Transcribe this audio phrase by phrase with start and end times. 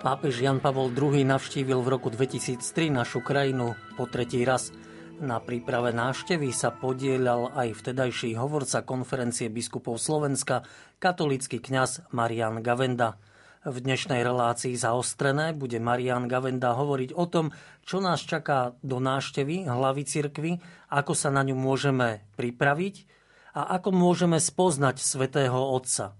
[0.00, 4.72] Pápež Jan Pavol II navštívil v roku 2003 našu krajinu po tretí raz.
[5.20, 10.64] Na príprave návštevy sa podielal aj vtedajší hovorca konferencie biskupov Slovenska,
[10.96, 13.20] katolický kňaz Marian Gavenda.
[13.60, 17.52] V dnešnej relácii zaostrené bude Marian Gavenda hovoriť o tom,
[17.84, 23.04] čo nás čaká do návštevy hlavy cirkvy, ako sa na ňu môžeme pripraviť
[23.52, 26.16] a ako môžeme spoznať svätého Otca.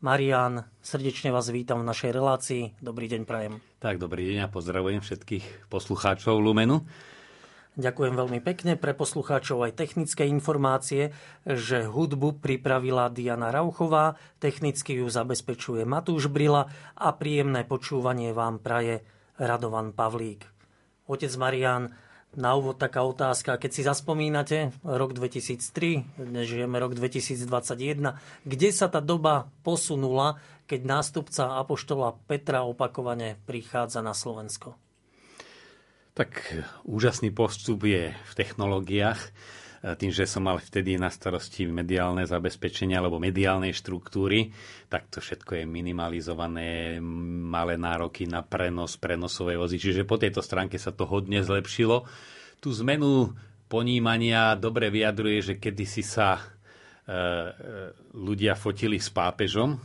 [0.00, 2.62] Marian, srdečne vás vítam v našej relácii.
[2.80, 3.60] Dobrý deň, prajem.
[3.84, 6.88] Tak, dobrý deň a pozdravujem všetkých poslucháčov Lumenu.
[7.76, 11.12] Ďakujem veľmi pekne pre poslucháčov aj technické informácie,
[11.44, 19.04] že hudbu pripravila Diana Rauchová, technicky ju zabezpečuje Matúš Brila a príjemné počúvanie vám praje
[19.36, 20.48] Radovan Pavlík.
[21.12, 21.92] Otec Marian,
[22.38, 28.14] na úvod taká otázka, keď si zaspomínate rok 2003, dnes žijeme rok 2021,
[28.46, 30.38] kde sa tá doba posunula,
[30.70, 34.78] keď nástupca Apoštola Petra opakovane prichádza na Slovensko?
[36.14, 36.54] Tak
[36.86, 39.18] úžasný postup je v technológiách.
[39.80, 44.52] Tým, že som mal vtedy na starosti mediálne zabezpečenia alebo mediálnej štruktúry,
[44.92, 47.00] tak to všetko je minimalizované,
[47.48, 49.80] malé nároky na prenos, prenosové vozy.
[49.80, 52.04] Čiže po tejto stránke sa to hodne zlepšilo.
[52.60, 53.32] Tú zmenu
[53.72, 57.22] ponímania dobre vyjadruje, že kedysi sa e, e,
[58.20, 59.80] ľudia fotili s pápežom,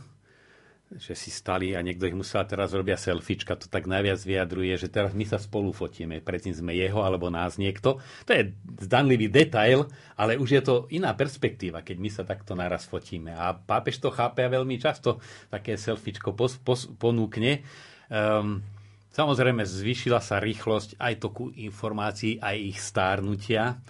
[0.94, 4.86] že si stali a niekto ich musel teraz robia selfiečka, to tak najviac vyjadruje, že
[4.86, 7.98] teraz my sa spolu fotíme, predtým sme jeho alebo nás niekto.
[7.98, 8.54] To je
[8.86, 13.34] zdanlivý detail, ale už je to iná perspektíva, keď my sa takto naraz fotíme.
[13.34, 15.18] A pápež to chápe a veľmi často
[15.50, 17.66] také selfiečko pos, pos, ponúkne.
[18.06, 18.62] Um,
[19.10, 23.82] samozrejme, zvýšila sa rýchlosť aj toku informácií, aj ich stárnutia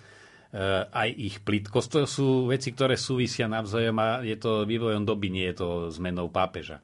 [0.56, 1.88] uh, aj ich plitkosť.
[1.92, 6.32] To sú veci, ktoré súvisia navzájom a je to vývojom doby, nie je to zmenou
[6.32, 6.80] pápeža.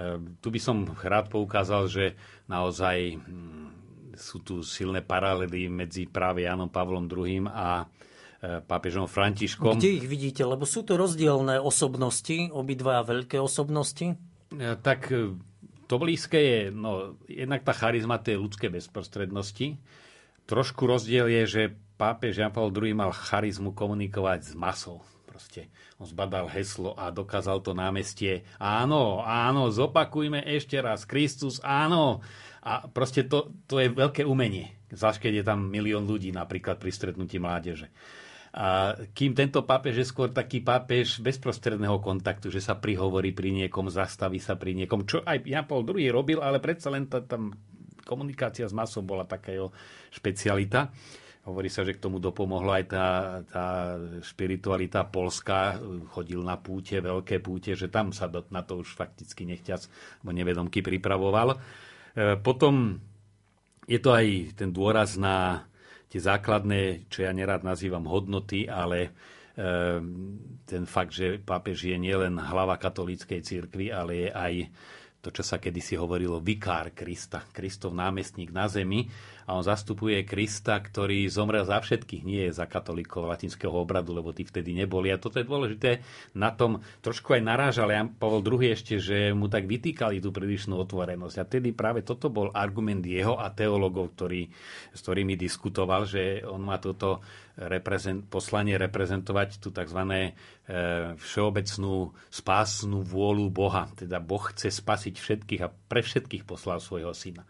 [0.00, 2.04] Ehm, tu by som rád poukázal, že
[2.48, 3.68] naozaj hm,
[4.16, 9.76] sú tu silné paralely medzi práve Janom Pavlom II a e, pápežom Františkom.
[9.76, 10.44] Kde ich vidíte?
[10.44, 14.16] Lebo sú to rozdielne osobnosti, obidva veľké osobnosti.
[14.52, 15.36] E, tak e,
[15.84, 19.80] to blízke je, no, jednak tá charizma tej ľudskej bezprostrednosti.
[20.48, 21.62] Trošku rozdiel je, že
[22.00, 25.04] pápež Jan Pavel II mal charizmu komunikovať s masou.
[25.40, 28.44] Proste on zbadal heslo a dokázal to námestie.
[28.60, 31.08] Áno, áno, zopakujme ešte raz.
[31.08, 32.20] Kristus, áno.
[32.60, 34.76] A proste to, to je veľké umenie.
[34.92, 37.88] Zvlášť, keď je tam milión ľudí napríklad pri stretnutí mládeže.
[38.52, 43.88] A kým tento pápež je skôr taký pápež bezprostredného kontaktu, že sa prihovorí pri niekom,
[43.88, 47.56] zastaví sa pri niekom, čo aj Jan Paul II robil, ale predsa len tá, tam
[48.04, 49.72] komunikácia s masou bola taká jeho
[50.12, 50.92] špecialita.
[51.40, 53.06] Hovorí sa, že k tomu dopomohla aj tá,
[53.48, 53.66] tá
[54.20, 55.80] spiritualita polská.
[56.12, 59.88] Chodil na púte, veľké púte, že tam sa do, na to už fakticky nechťac,
[60.20, 61.56] bo nevedomky pripravoval.
[61.56, 61.58] E,
[62.44, 63.00] potom
[63.88, 65.64] je to aj ten dôraz na
[66.12, 69.10] tie základné, čo ja nerád nazývam hodnoty, ale e,
[70.68, 74.54] ten fakt, že pápež je nielen hlava katolíckej cirkvi, ale je aj
[75.20, 79.04] to, čo sa kedysi hovorilo, vikár Krista, Kristov námestník na zemi
[79.44, 84.48] a on zastupuje Krista, ktorý zomrel za všetkých, nie za katolíkov latinského obradu, lebo tí
[84.48, 85.12] vtedy neboli.
[85.12, 86.00] A toto je dôležité,
[86.32, 90.78] na tom trošku aj narážal Jan Pavel II ešte, že mu tak vytýkali tú prílišnú
[90.78, 91.36] otvorenosť.
[91.36, 94.48] A tedy práve toto bol argument jeho a teologov, ktorý,
[94.94, 97.20] s ktorými diskutoval, že on má toto
[97.68, 100.00] reprezent, poslanie reprezentovať tú tzv.
[100.00, 100.32] E,
[101.20, 103.92] všeobecnú spásnu vôľu Boha.
[103.92, 107.44] Teda Boh chce spasiť všetkých a pre všetkých poslal svojho syna.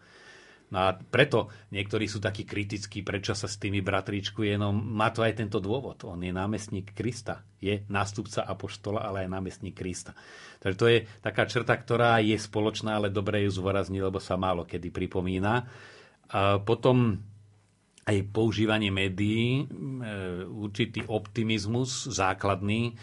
[0.71, 5.19] No a preto niektorí sú takí kritickí, prečo sa s tými bratríčkuje, no má to
[5.19, 5.99] aj tento dôvod.
[6.07, 10.15] On je námestník Krista, je nástupca Apoštola, ale aj námestník Krista.
[10.63, 14.63] Takže to je taká črta, ktorá je spoločná, ale dobre ju zvorazní, lebo sa málo
[14.63, 15.67] kedy pripomína.
[16.31, 17.19] A potom
[18.07, 19.63] aj používanie médií, e,
[20.45, 22.93] určitý optimizmus základný, e,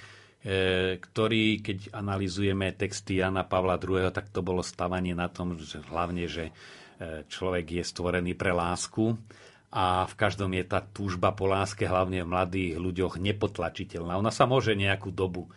[0.99, 6.27] ktorý, keď analizujeme texty Jana Pavla II., tak to bolo stavanie na tom, že hlavne,
[6.27, 6.51] že
[7.31, 9.15] človek je stvorený pre lásku
[9.69, 14.17] a v každom je tá túžba po láske, hlavne v mladých ľuďoch, nepotlačiteľná.
[14.17, 15.51] Ona sa môže nejakú dobu e,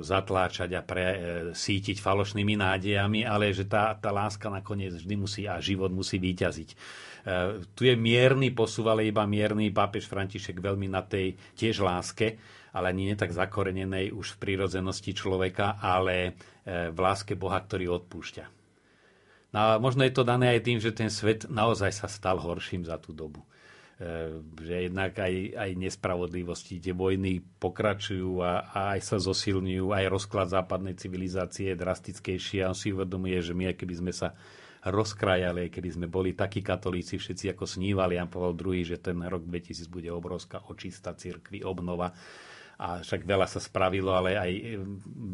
[0.00, 5.92] zatláčať a presítiť falošnými nádejami, ale že tá, tá láska nakoniec vždy musí a život
[5.92, 6.68] musí vyťaziť.
[6.72, 6.76] E,
[7.76, 12.40] tu je mierny posúv, ale iba mierny pápež František veľmi na tej tiež láske,
[12.72, 16.32] ale ani nie tak zakorenenej už v prírodzenosti človeka, ale
[16.64, 18.44] e, v láske Boha, ktorý odpúšťa.
[19.52, 22.84] No a možno je to dané aj tým, že ten svet naozaj sa stal horším
[22.84, 23.40] za tú dobu.
[23.98, 30.06] E, že jednak aj, aj nespravodlivosti, tie vojny pokračujú a, a aj sa zosilňujú, aj
[30.06, 34.38] rozklad západnej civilizácie je drastickejší a on si uvedomuje, že my, keby sme sa
[34.86, 39.42] rozkrajali, kedy sme boli takí katolíci všetci, ako snívali Jan Pavel II, že ten rok
[39.42, 42.14] 2000 bude obrovská očista cirkvi, obnova.
[42.78, 44.78] A však veľa sa spravilo, ale aj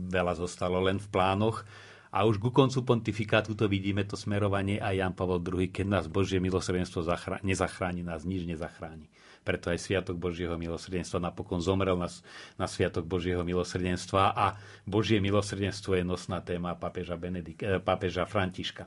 [0.08, 1.68] veľa zostalo len v plánoch.
[2.14, 6.04] A už ku koncu pontifikátu to vidíme, to smerovanie aj Jan Pavel II, keď nás
[6.06, 7.02] Božie milosrdenstvo
[7.42, 9.10] nezachráni, nás nič nezachráni.
[9.42, 12.06] Preto aj Sviatok Božieho milosrdenstva napokon zomrel na,
[12.54, 14.54] na Sviatok Božieho milosrdenstva a
[14.86, 18.86] Božie milosrdenstvo je nosná téma pápeža, Benedik, eh, pápeža Františka.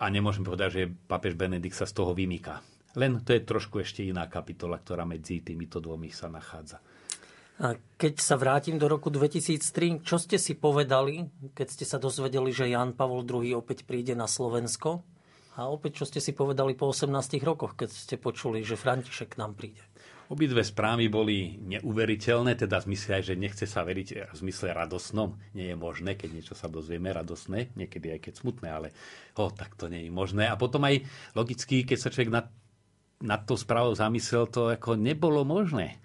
[0.00, 2.64] A nemôžem povedať, že pápež Benedikt sa z toho vymýka.
[2.96, 6.80] Len to je trošku ešte iná kapitola, ktorá medzi týmito dvomi sa nachádza.
[7.94, 11.22] Keď sa vrátim do roku 2003, čo ste si povedali,
[11.54, 15.06] keď ste sa dozvedeli, že Jan Pavol II opäť príde na Slovensko?
[15.54, 17.14] A opäť, čo ste si povedali po 18
[17.46, 19.78] rokoch, keď ste počuli, že František k nám príde?
[20.26, 25.38] Obidve správy boli neuveriteľné, teda v zmysle aj, že nechce sa veriť v zmysle radosnom.
[25.54, 28.88] Nie je možné, keď niečo sa dozvieme radosné, niekedy aj keď smutné, ale
[29.38, 30.50] ho, tak to nie je možné.
[30.50, 31.06] A potom aj
[31.38, 32.50] logicky, keď sa človek nad,
[33.22, 36.02] nad to správou zamyslel, to ako nebolo možné.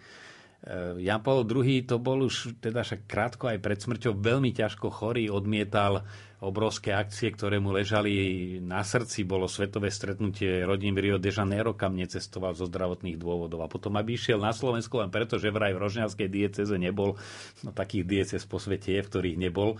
[0.60, 4.92] E, Jan Paul II to bol už teda však krátko aj pred smrťou veľmi ťažko
[4.92, 6.04] chorý, odmietal
[6.40, 9.28] obrovské akcie, ktoré mu ležali na srdci.
[9.28, 13.64] Bolo svetové stretnutie rodín v Rio de Janeiro, kam necestoval zo zdravotných dôvodov.
[13.64, 17.20] A potom, aby išiel na Slovensku len preto, že vraj v Rožňavskej dieceze nebol,
[17.64, 19.76] no takých diecez po svete je, v ktorých nebol.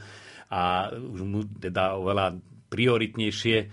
[0.52, 2.36] A už mu teda oveľa
[2.70, 3.66] prioritnejšie e,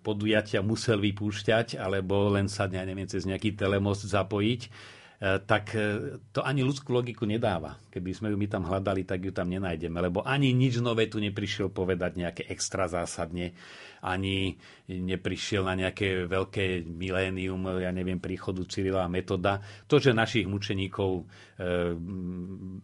[0.00, 6.46] podujatia musel vypúšťať, alebo len sa, ja neviem, cez nejaký telemost zapojiť tak e, to
[6.46, 7.74] ani ľudskú logiku nedáva.
[7.90, 11.18] Keby sme ju my tam hľadali, tak ju tam nenájdeme, lebo ani nič nové tu
[11.18, 13.50] neprišiel povedať nejaké extra zásadne,
[13.98, 14.54] ani
[14.86, 19.58] neprišiel na nejaké veľké milénium, ja neviem, príchodu Cyrila a Metoda.
[19.90, 21.22] To, že našich mučeníkov e,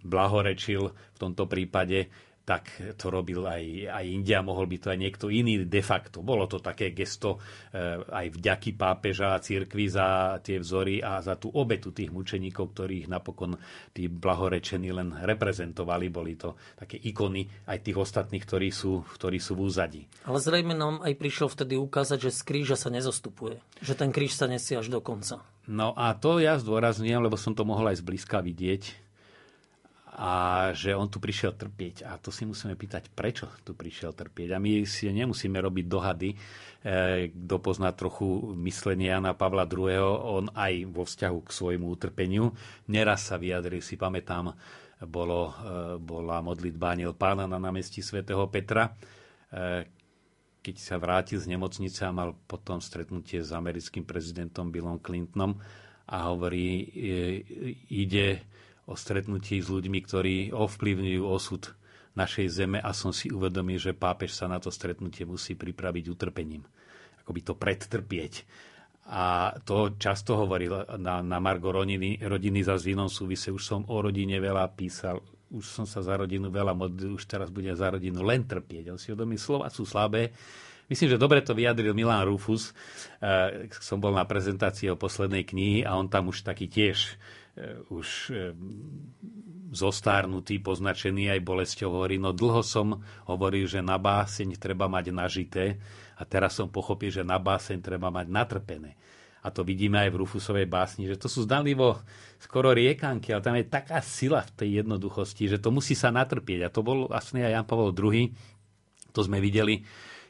[0.02, 2.10] blahorečil v tomto prípade,
[2.44, 6.20] tak to robil aj, aj India, mohol by to aj niekto iný de facto.
[6.20, 7.40] Bolo to také gesto
[7.72, 12.76] e, aj vďaky pápeža a církvi za tie vzory a za tú obetu tých mučeníkov,
[12.76, 13.56] ktorých napokon
[13.96, 16.12] tí blahorečení len reprezentovali.
[16.12, 20.02] Boli to také ikony aj tých ostatných, ktorí sú, ktorí sú v úzadí.
[20.28, 23.64] Ale zrejme nám aj prišiel vtedy ukázať, že z kríža sa nezostupuje.
[23.80, 25.40] Že ten kríž sa nesie až do konca.
[25.64, 29.03] No a to ja zdôrazňujem, lebo som to mohol aj zblízka vidieť
[30.14, 32.06] a že on tu prišiel trpieť.
[32.06, 34.54] A to si musíme pýtať, prečo tu prišiel trpieť.
[34.54, 36.30] A my si nemusíme robiť dohady.
[36.30, 36.36] E,
[37.34, 42.54] kto pozná trochu myslenie Jana Pavla II, on aj vo vzťahu k svojmu utrpeniu
[42.86, 44.54] neraz sa vyjadril, si pamätám,
[45.02, 48.94] bolo, e, bola modlitba Aniel pána na námestí svätého Petra,
[49.50, 49.82] e,
[50.62, 55.58] keď sa vrátil z nemocnice a mal potom stretnutie s americkým prezidentom Billom Clintonom
[56.08, 56.88] a hovorí,
[57.88, 58.53] ide
[58.84, 61.72] o stretnutí s ľuďmi, ktorí ovplyvňujú osud
[62.14, 66.62] našej zeme a som si uvedomil, že pápež sa na to stretnutie musí pripraviť utrpením.
[67.24, 68.46] Akoby to predtrpieť.
[69.04, 73.52] A to často hovoril na, na Margo rodiny, rodiny za zvinom súvise.
[73.52, 75.20] Už som o rodine veľa písal,
[75.52, 78.94] už som sa za rodinu veľa modlil, už teraz bude za rodinu len trpieť.
[78.94, 80.32] On si uvedomil, slova sú slabé.
[80.88, 82.72] Myslím, že dobre to vyjadril Milan Rufus.
[83.20, 87.16] E, som bol na prezentácii o poslednej knihy a on tam už taký tiež
[87.90, 88.50] už eh,
[89.74, 95.78] zostárnutý, poznačený aj bolesťou, hovorí, no dlho som hovoril, že na báseň treba mať nažité
[96.14, 98.94] a teraz som pochopil, že na báseň treba mať natrpené.
[99.44, 102.00] A to vidíme aj v Rufusovej básni, že to sú zdanlivo
[102.40, 106.64] skoro riekanky, ale tam je taká sila v tej jednoduchosti, že to musí sa natrpieť.
[106.64, 108.32] A to bol vlastne aj Jan Pavel II.
[109.12, 109.84] To sme videli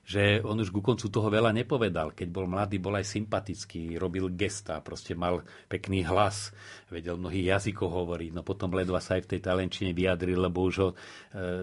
[0.05, 2.13] že on už ku koncu toho veľa nepovedal.
[2.13, 6.53] Keď bol mladý, bol aj sympatický, robil gesta, proste mal pekný hlas,
[6.93, 10.75] vedel mnohých jazykov hovoriť, no potom ledva sa aj v tej talenčine vyjadril, lebo už
[10.77, 10.97] ho e,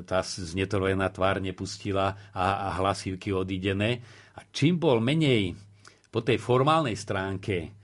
[0.02, 4.02] tá znetorojená tvár nepustila a, a hlasivky odídené.
[4.34, 5.54] A čím bol menej
[6.10, 7.78] po tej formálnej stránke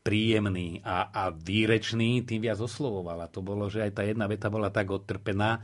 [0.00, 3.20] príjemný a, a výrečný, tým viac oslovoval.
[3.20, 5.60] A to bolo, že aj tá jedna veta bola tak odtrpená,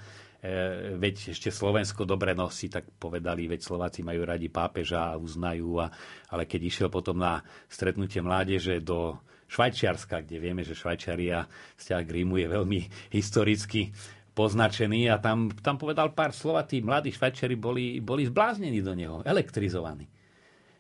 [0.97, 5.91] veď ešte Slovensko dobre nosí, tak povedali, veď Slováci majú radi pápeža a uznajú, a,
[6.31, 11.47] ale keď išiel potom na stretnutie mládeže do Švajčiarska, kde vieme, že Švajčiaria
[11.79, 12.81] vzťah k Rímu je veľmi
[13.15, 13.95] historicky
[14.37, 18.93] poznačený a tam, tam povedal pár slov a tí mladí Švajčiari boli, boli zbláznení do
[18.93, 20.05] neho, elektrizovaní.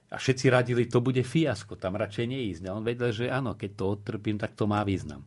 [0.06, 2.62] A všetci radili, to bude fiasko, tam radšej neísť.
[2.70, 5.26] A on vedel, že áno, keď to odtrpím, tak to má význam.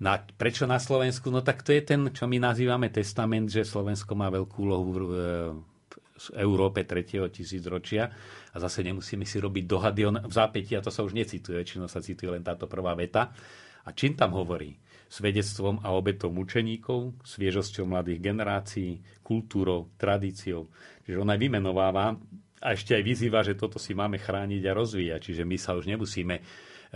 [0.00, 1.28] Na, prečo na Slovensku?
[1.28, 5.00] No tak to je ten, čo my nazývame testament, že Slovensko má veľkú úlohu v,
[5.04, 7.28] v Európe 3.
[7.28, 8.08] tisícročia
[8.52, 11.84] a zase nemusíme si robiť dohady on, v zápäti, a to sa už necituje, väčšinou
[11.84, 13.28] sa cituje len táto prvá veta.
[13.84, 14.72] A čím tam hovorí?
[15.10, 20.70] Svedectvom a obetom učeníkov, sviežosťou mladých generácií, kultúrou, tradíciou.
[21.02, 22.14] Čiže on aj vymenováva
[22.60, 25.88] A ešte aj vyzýva, že toto si máme chrániť a rozvíjať, čiže my sa už
[25.88, 26.42] nemusíme e,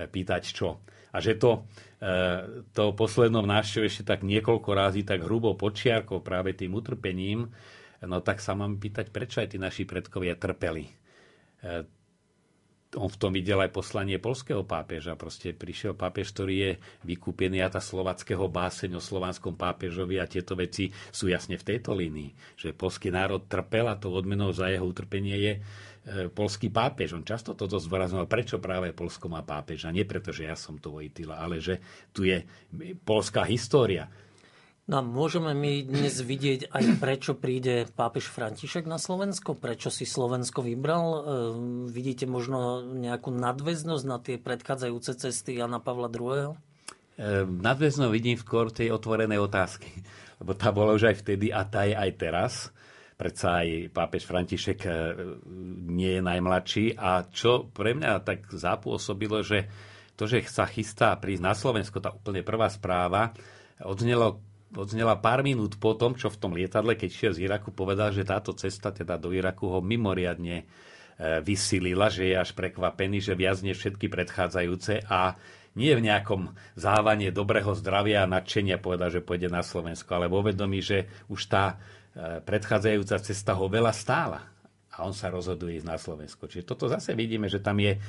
[0.07, 0.85] pýtať čo.
[1.15, 1.71] A že to,
[2.03, 7.55] e, to poslednom návštevu ešte tak niekoľko rázy tak hrubo počiarkol práve tým utrpením,
[8.03, 10.91] no tak sa mám pýtať, prečo aj tí naši predkovia trpeli
[12.97, 15.19] on v tom videl aj poslanie polského pápeža.
[15.19, 16.73] Proste prišiel pápež, ktorý je
[17.07, 21.95] vykúpený a tá slovackého báseň o slovanskom pápežovi a tieto veci sú jasne v tejto
[21.95, 22.59] línii.
[22.59, 25.61] Že polský národ trpel a to odmenou za jeho utrpenie je e,
[26.37, 27.17] polský pápež.
[27.17, 29.89] On často toto zdôrazňoval, prečo práve Polsko má pápeža.
[29.89, 31.81] Nie preto, že ja som to Vojtila, ale že
[32.13, 32.45] tu je
[33.09, 34.13] polská história.
[34.85, 39.57] No môžeme my dnes vidieť aj prečo príde pápež František na Slovensko?
[39.57, 41.05] Prečo si Slovensko vybral?
[41.09, 41.21] E,
[41.89, 46.53] vidíte možno nejakú nadväznosť na tie predchádzajúce cesty Jana Pavla II?
[46.53, 46.57] E,
[47.49, 49.89] nadväzno vidím skôr tej otvorenej otázky.
[50.45, 52.53] Lebo tá bola už aj vtedy a tá je aj teraz.
[53.15, 54.91] Predsa aj pápež František e,
[55.87, 56.99] nie je najmladší.
[56.99, 59.71] A čo pre mňa tak zapôsobilo, že
[60.19, 63.35] to, že sa chystá prísť na Slovensko, tá úplne prvá správa,
[63.83, 64.43] odznelo
[64.75, 68.27] odznela pár minút po tom, čo v tom lietadle, keď šiel z Iraku, povedal, že
[68.27, 70.65] táto cesta teda do Iraku ho mimoriadne e,
[71.41, 75.39] vysilila, že je až prekvapený, že viac než všetky predchádzajúce a
[75.75, 80.43] nie v nejakom závanie dobrého zdravia a nadšenia povedal, že pôjde na Slovensko, ale vo
[80.43, 81.83] vedomí, že už tá
[82.19, 84.55] predchádzajúca cesta ho veľa stála
[84.95, 86.47] a on sa rozhoduje ísť na Slovensko.
[86.47, 88.01] Čiže toto zase vidíme, že tam je e,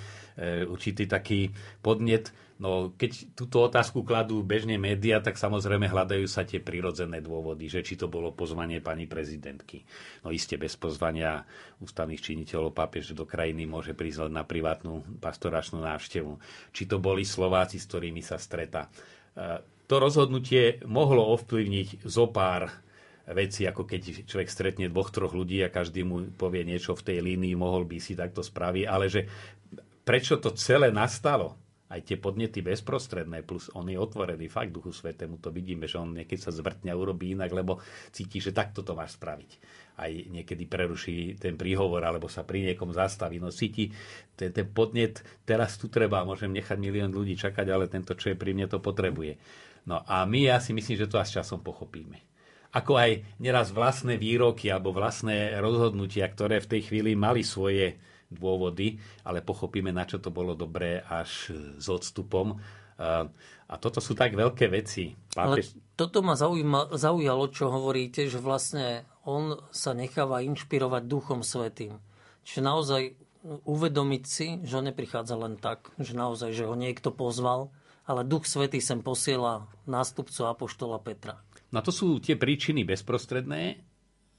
[0.69, 1.49] určitý taký
[1.81, 2.29] podnet.
[2.61, 7.81] No, keď túto otázku kladú bežne médiá, tak samozrejme hľadajú sa tie prirodzené dôvody, že
[7.81, 9.81] či to bolo pozvanie pani prezidentky.
[10.21, 11.41] No iste bez pozvania
[11.81, 16.37] ústavných činiteľov pápež do krajiny môže prísť na privátnu pastoračnú návštevu.
[16.69, 18.87] Či to boli Slováci, s ktorými sa stretá.
[19.33, 22.84] E, to rozhodnutie mohlo ovplyvniť zo pár
[23.33, 27.17] veci, ako keď človek stretne dvoch, troch ľudí a každý mu povie niečo v tej
[27.25, 29.25] línii, mohol by si takto spraviť, ale že
[30.05, 35.37] prečo to celé nastalo, aj tie podnety bezprostredné, plus on je otvorený fakt Duchu Svetému,
[35.37, 37.77] to vidíme, že on niekedy sa zvrtne a urobí inak, lebo
[38.09, 39.51] cíti, že takto to máš spraviť.
[40.01, 43.37] Aj niekedy preruší ten príhovor, alebo sa pri niekom zastaví.
[43.37, 43.93] No cíti,
[44.33, 48.37] ten, ten podnet, teraz tu treba, môžem nechať milión ľudí čakať, ale tento, čo je
[48.37, 49.37] pri mne, to potrebuje.
[49.85, 52.34] No a my, ja si myslím, že to až časom pochopíme
[52.75, 57.95] ako aj neraz vlastné výroky alebo vlastné rozhodnutia, ktoré v tej chvíli mali svoje
[58.27, 62.59] dôvody, ale pochopíme, na čo to bolo dobré až s odstupom.
[63.65, 65.15] A toto sú tak veľké veci.
[65.31, 65.71] Pápež...
[65.71, 71.95] Ale toto ma zaujíma, zaujalo, čo hovoríte, že vlastne on sa necháva inšpirovať Duchom Svetým.
[72.43, 73.01] Čiže naozaj
[73.45, 77.71] uvedomiť si, že on neprichádza len tak, že naozaj, že ho niekto pozval,
[78.09, 81.44] ale Duch Svetý sem posiela nástupcu Apoštola Petra.
[81.73, 83.81] No to sú tie príčiny bezprostredné,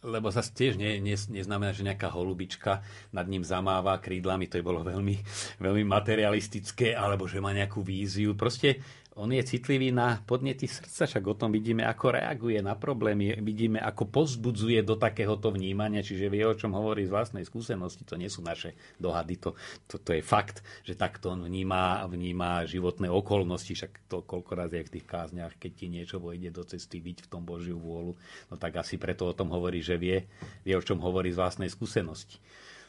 [0.07, 4.65] lebo zase tiež nie, nie, neznamená, že nejaká holubička nad ním zamáva krídlami, to je
[4.67, 5.17] bolo veľmi,
[5.65, 8.39] veľmi materialistické, alebo že má nejakú víziu.
[8.39, 8.79] Proste
[9.17, 13.81] on je citlivý na podnety srdca, však o tom vidíme, ako reaguje na problémy, vidíme,
[13.81, 18.29] ako pozbudzuje do takéhoto vnímania, čiže vie, o čom hovorí z vlastnej skúsenosti, to nie
[18.29, 19.57] sú naše dohady, to,
[19.89, 24.71] to, to je fakt, že takto on vníma, vníma životné okolnosti, však to koľko raz
[24.77, 28.13] je v tých kázniach, keď ti niečo vojde do cesty, byť v tom Božiu vôľu,
[28.53, 30.29] no tak asi preto o tom hovorí, že vie,
[30.61, 32.37] vie, o čom hovorí z vlastnej skúsenosti.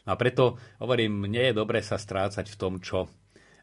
[0.03, 3.12] No a preto hovorím, nie je dobre sa strácať v tom, čo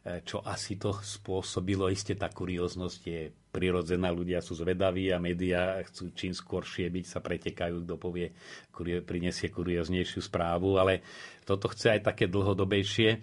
[0.05, 1.89] čo asi to spôsobilo.
[1.89, 7.25] Isté tá kurióznosť je prirodzená, ľudia sú zvedaví a médiá chcú čím skôršie byť, sa
[7.25, 8.29] pretekajú, kto povie,
[9.01, 11.01] prinesie kurióznejšiu správu, ale
[11.49, 13.19] toto chce aj také dlhodobejšie e,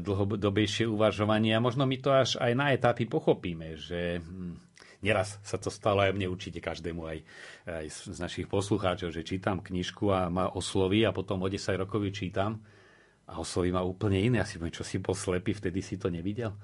[0.00, 1.52] dlhodobejšie uvažovanie.
[1.52, 4.56] A možno my to až aj na etapy pochopíme, že hm,
[5.04, 7.18] neraz sa to stalo aj mne určite každému aj,
[7.68, 7.86] aj
[8.16, 12.12] z našich poslucháčov, že čítam knižku a ma osloví a potom o 10 rokov ju
[12.16, 12.64] čítam
[13.28, 14.40] a osloví ma úplne iné.
[14.40, 16.56] Asi poviem, čo si bol slepý, vtedy si to nevidel.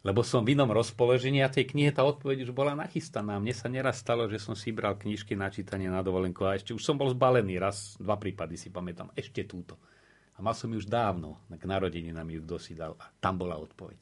[0.00, 3.36] Lebo som v inom rozpoložení a tej knihe tá odpoveď už bola nachystaná.
[3.36, 6.72] Mne sa neraz stalo, že som si bral knižky na čítanie na dovolenku a ešte
[6.72, 7.60] už som bol zbalený.
[7.60, 9.12] Raz, dva prípady si pamätám.
[9.12, 9.76] Ešte túto.
[10.34, 11.44] A mal som ju už dávno.
[11.52, 12.96] K narodeninám ju kto si dal.
[12.96, 14.00] A tam bola odpoveď.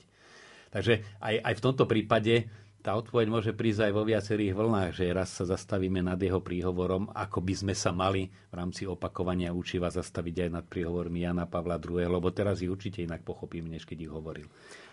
[0.71, 2.47] Takže aj, aj v tomto prípade
[2.79, 7.11] tá odpoveď môže prísť aj vo viacerých vlnách, že raz sa zastavíme nad jeho príhovorom,
[7.11, 11.77] ako by sme sa mali v rámci opakovania učiva zastaviť aj nad príhovormi Jana Pavla
[11.83, 14.47] II, lebo teraz ich určite inak pochopíme, než keď ich hovoril.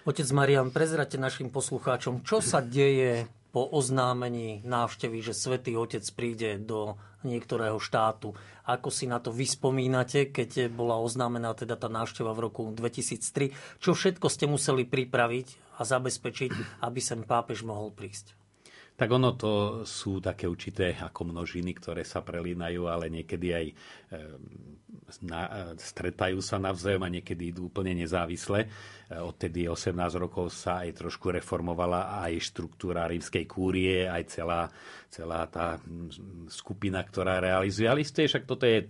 [0.05, 3.25] Otec Marian, prezrate našim poslucháčom, čo sa deje
[3.55, 8.37] po oznámení návštevy, že Svetý Otec príde do niektorého štátu.
[8.69, 13.81] Ako si na to vyspomínate, keď bola oznámená teda tá návšteva v roku 2003?
[13.81, 18.37] Čo všetko ste museli pripraviť a zabezpečiť, aby sem pápež mohol prísť?
[18.95, 23.65] Tak ono to sú také určité ako množiny, ktoré sa prelínajú, ale niekedy aj
[25.23, 28.65] na, stretajú sa navzájom a niekedy idú úplne nezávisle.
[28.65, 28.67] E,
[29.21, 34.67] odtedy 18 rokov sa aj trošku reformovala aj štruktúra rímskej kúrie, aj celá,
[35.07, 35.77] celá tá
[36.49, 37.85] skupina, ktorá realizuje.
[37.85, 38.89] Ale isté, však toto je,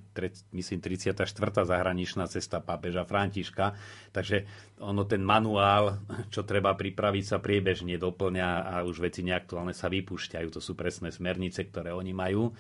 [0.56, 1.26] myslím, 34.
[1.68, 3.76] zahraničná cesta pápeža Františka,
[4.16, 4.48] takže
[4.82, 10.48] ono ten manuál, čo treba pripraviť, sa priebežne doplňa a už veci neaktuálne sa vypúšťajú.
[10.52, 12.52] To sú presné smernice, ktoré oni majú.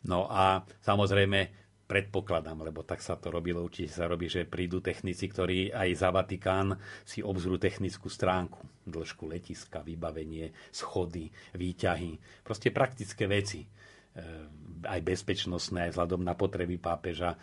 [0.00, 5.26] No a samozrejme predpokladám, lebo tak sa to robilo, určite sa robí, že prídu technici,
[5.26, 11.26] ktorí aj za Vatikán si obzrú technickú stránku, dĺžku letiska, vybavenie, schody,
[11.58, 13.68] výťahy, proste praktické veci, e,
[14.86, 17.34] aj bezpečnostné, aj vzhľadom na potreby pápeža.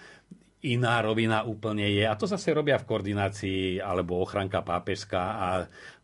[0.64, 5.48] Iná rovina úplne je, a to zase robia v koordinácii, alebo ochranka pápežská a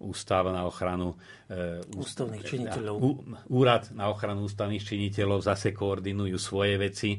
[0.04, 1.16] ústav na ochranu
[1.48, 2.96] e, ústavných činiteľov.
[3.50, 7.12] Úrad na ochranu ústavných činiteľov zase koordinujú svoje veci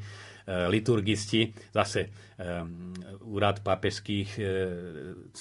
[0.44, 2.92] liturgisti, zase um,
[3.32, 4.44] úrad pápežských uh,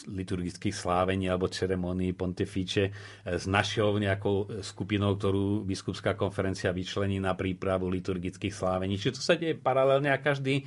[0.08, 7.36] liturgických slávení alebo ceremónií pontifice uh, s našou nejakou skupinou, ktorú biskupská konferencia vyčlení na
[7.36, 8.96] prípravu liturgických slávení.
[8.96, 10.64] Čiže to sa deje paralelne a každý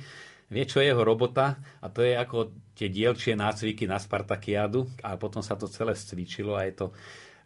[0.53, 5.17] vie, čo je jeho robota a to je ako tie dielčie nácviky na Spartakiádu a
[5.17, 6.87] potom sa to celé cvičilo a je to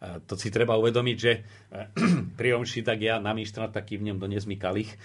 [0.01, 1.45] to si treba uvedomiť, že
[2.39, 4.97] pri omši tak ja na myštra taký v ňom do nezmykalých,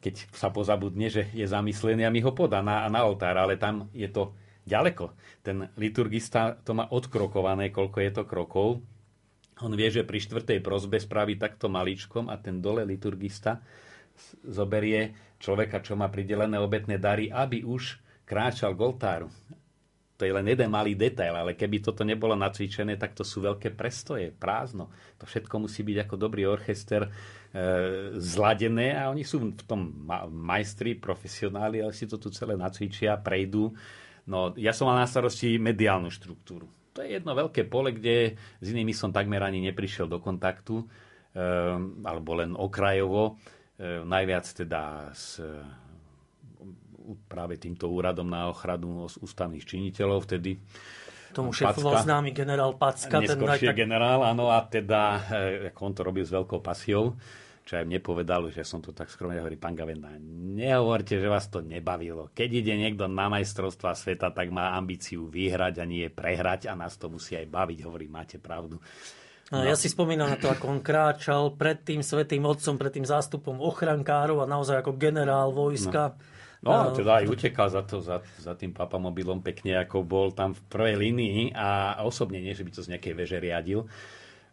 [0.00, 3.90] keď sa pozabudne, že je zamyslený a mi ho podá na, na oltár, ale tam
[3.96, 4.36] je to
[4.66, 5.14] ďaleko.
[5.40, 8.68] Ten liturgista to má odkrokované, koľko je to krokov.
[9.64, 13.62] On vie, že pri štvrtej prozbe spraví takto maličkom a ten dole liturgista
[14.44, 19.28] zoberie človeka, čo má pridelené obetné dary, aby už kráčal k oltáru.
[20.16, 23.76] To je len jeden malý detail, ale keby toto nebolo nacvičené, tak to sú veľké
[23.76, 24.88] prestoje, prázdno.
[25.20, 27.04] To všetko musí byť ako dobrý orchester
[28.20, 33.72] zladené a oni sú v tom majstri, profesionáli, ale si to tu celé nacvičia, prejdú.
[34.28, 36.66] No, ja som mal na starosti mediálnu štruktúru.
[36.98, 40.86] To je jedno veľké pole, kde s inými som takmer ani neprišiel do kontaktu, e,
[42.04, 43.38] alebo len okrajovo.
[43.78, 45.38] E, najviac teda s
[47.30, 50.58] práve týmto úradom na ochranu ústavných činiteľov, vtedy
[51.30, 53.20] tomu šéfoval známy generál Packa.
[53.20, 53.78] Neskôršie ten tak...
[53.78, 55.20] generál, áno, a teda,
[55.78, 57.14] on to robil s veľkou pasiou
[57.66, 61.50] čo aj mne povedal, že som to tak skromne hovorí, pán Gavenda, nehovorte, že vás
[61.50, 62.30] to nebavilo.
[62.30, 66.94] Keď ide niekto na majstrovstva sveta, tak má ambíciu vyhrať a nie prehrať a nás
[66.94, 68.78] to musí aj baviť, hovorí, máte pravdu.
[69.50, 69.66] No.
[69.66, 73.58] Ja si spomínam na to, ako on kráčal pred tým svetým otcom, pred tým zástupom
[73.58, 76.14] ochrankárov a naozaj ako generál vojska.
[76.14, 76.34] No.
[76.66, 80.66] No, teda aj utekal za, to, za, za tým papamobilom pekne, ako bol tam v
[80.66, 83.86] prvej línii a osobne nie, že by to z nejakej veže riadil.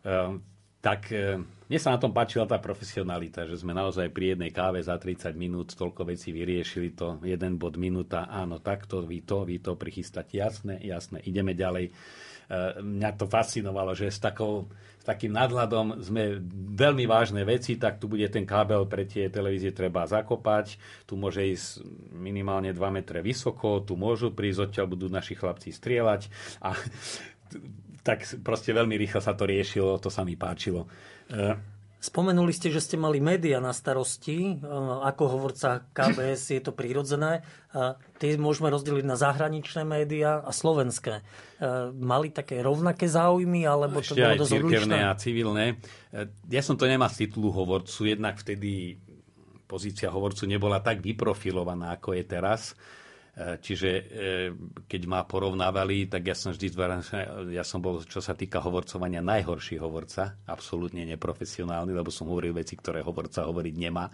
[0.06, 0.46] Um,
[0.84, 4.84] tak e, mne sa na tom páčila tá profesionalita, že sme naozaj pri jednej káve
[4.84, 9.64] za 30 minút toľko vecí vyriešili to, jeden bod minúta, áno, takto, vy to, vy
[9.64, 11.88] to prichystáte, jasné, jasné, ideme ďalej.
[11.88, 11.92] E,
[12.84, 14.68] mňa to fascinovalo, že s, takou,
[15.00, 16.44] s takým nadhľadom sme
[16.76, 20.76] veľmi vážne veci, tak tu bude ten kábel pre tie televízie treba zakopať,
[21.08, 26.28] tu môže ísť minimálne 2 metre vysoko, tu môžu prísť, odtiaľ budú naši chlapci strieľať
[26.60, 26.76] a
[28.04, 30.92] tak proste veľmi rýchlo sa to riešilo, to sa mi páčilo.
[31.30, 31.72] E,
[32.04, 34.60] Spomenuli ste, že ste mali média na starosti.
[34.60, 34.68] E,
[35.08, 37.48] ako hovorca KBS je to prirodzené.
[37.72, 41.24] E, tie môžeme rozdeliť na zahraničné médiá a slovenské.
[41.96, 45.00] Mali také rovnaké záujmy, alebo to bolo dosť odlišné?
[45.00, 45.80] a civilné.
[46.52, 49.00] Ja som to nemal z titulu hovorcu, jednak vtedy
[49.64, 52.76] pozícia hovorcu nebola tak vyprofilovaná, ako je teraz
[53.34, 54.02] čiže e,
[54.86, 56.70] keď ma porovnávali, tak ja som vždy
[57.50, 62.78] ja som bol, čo sa týka hovorcovania, najhorší hovorca, absolútne neprofesionálny, lebo som hovoril veci,
[62.78, 64.06] ktoré hovorca hovoriť nemá.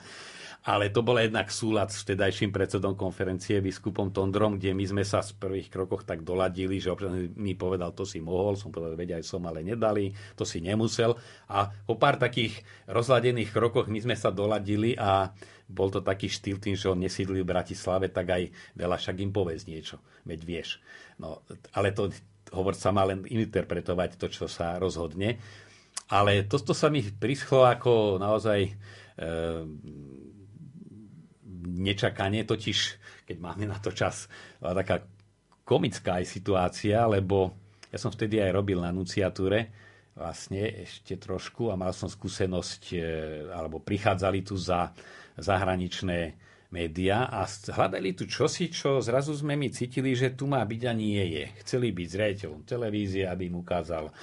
[0.59, 5.23] Ale to bol jednak súlad s vtedajším predsedom konferencie biskupom Tondrom, kde my sme sa
[5.23, 9.19] v prvých krokoch tak doladili, že občas mi povedal, to si mohol, som povedal, veď
[9.19, 11.15] aj som, ale nedali, to si nemusel.
[11.51, 15.31] A po pár takých rozladených krokoch my sme sa doladili a
[15.69, 19.29] bol to taký štýl tým, že on nesídli v Bratislave, tak aj veľa však im
[19.29, 20.69] povedz niečo, veď vieš.
[21.21, 21.45] No,
[21.77, 22.09] ale to
[22.49, 25.37] hovorca má len interpretovať to, čo sa rozhodne.
[26.09, 28.71] Ale toto sa mi prischlo ako naozaj e,
[31.69, 32.77] nečakanie, totiž
[33.29, 34.25] keď máme na to čas,
[34.57, 35.05] taká
[35.61, 37.53] komická aj situácia, lebo
[37.93, 39.69] ja som vtedy aj robil na nunciatúre,
[40.17, 42.99] vlastne ešte trošku a mal som skúsenosť, e,
[43.53, 44.89] alebo prichádzali tu za
[45.39, 46.37] zahraničné
[46.69, 50.93] média a hľadali tu čosi, čo zrazu sme my cítili, že tu má byť a
[50.93, 51.45] nie je.
[51.65, 54.13] Chceli byť zrejiteľom televízie, aby im ukázal e,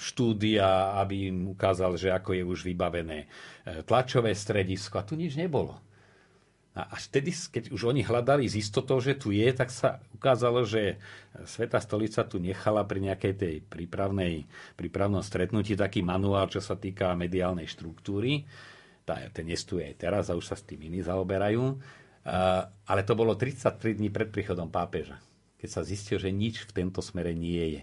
[0.00, 5.36] štúdia, aby im ukázal, že ako je už vybavené e, tlačové stredisko a tu nič
[5.36, 5.76] nebolo.
[6.76, 10.60] A až vtedy, keď už oni hľadali z istotou, že tu je, tak sa ukázalo,
[10.68, 11.00] že
[11.48, 14.44] Sveta stolica tu nechala pri nejakej tej prípravnej,
[14.76, 18.44] prípravnom stretnutí taký manuál, čo sa týka mediálnej štruktúry.
[19.06, 21.62] Ten jestuje aj teraz a už sa s tým iní zaoberajú.
[22.26, 25.22] Uh, ale to bolo 33 dní pred príchodom pápeža,
[25.62, 27.82] keď sa zistil, že nič v tomto smere nie je.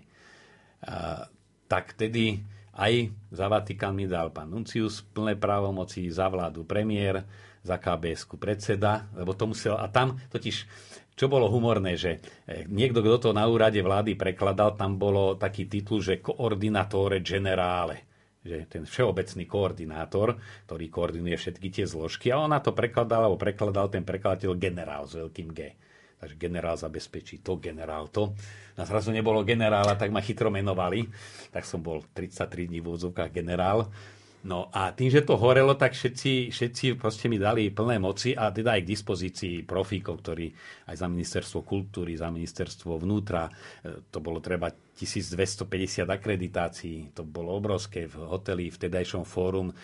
[0.83, 1.23] Uh,
[1.71, 2.43] tak tedy
[2.75, 7.23] aj za Vatikán mi dal pán Nuncius plné právomoci, za vládu premiér,
[7.63, 9.79] za kbs predseda, lebo to musel...
[9.79, 10.67] A tam totiž,
[11.15, 15.71] čo bolo humorné, že eh, niekto, kto to na úrade vlády prekladal, tam bolo taký
[15.71, 18.12] titul, že koordinatore generále
[18.43, 20.35] že ten všeobecný koordinátor,
[20.67, 25.15] ktorý koordinuje všetky tie zložky, a ona to prekladal, alebo prekladal ten prekladateľ generál s
[25.15, 25.59] veľkým G.
[26.19, 28.31] Takže generál zabezpečí to, generál to.
[28.79, 31.03] Na zrazu nebolo generála, tak ma chytro menovali.
[31.51, 33.91] Tak som bol 33 dní v úvodzovkách generál.
[34.43, 38.51] No a tým, že to horelo, tak všetci, všetci proste mi dali plné moci a
[38.51, 40.51] teda aj k dispozícii profíkov, ktorí
[40.91, 47.55] aj za ministerstvo kultúry, za ministerstvo vnútra, e, to bolo treba 1250 akreditácií, to bolo
[47.55, 48.03] obrovské.
[48.11, 49.75] V hoteli, v tedajšom fórum, e,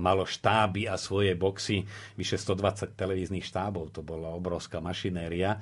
[0.00, 1.84] malo štáby a svoje boxy,
[2.16, 5.60] vyše 120 televíznych štábov, to bola obrovská mašinéria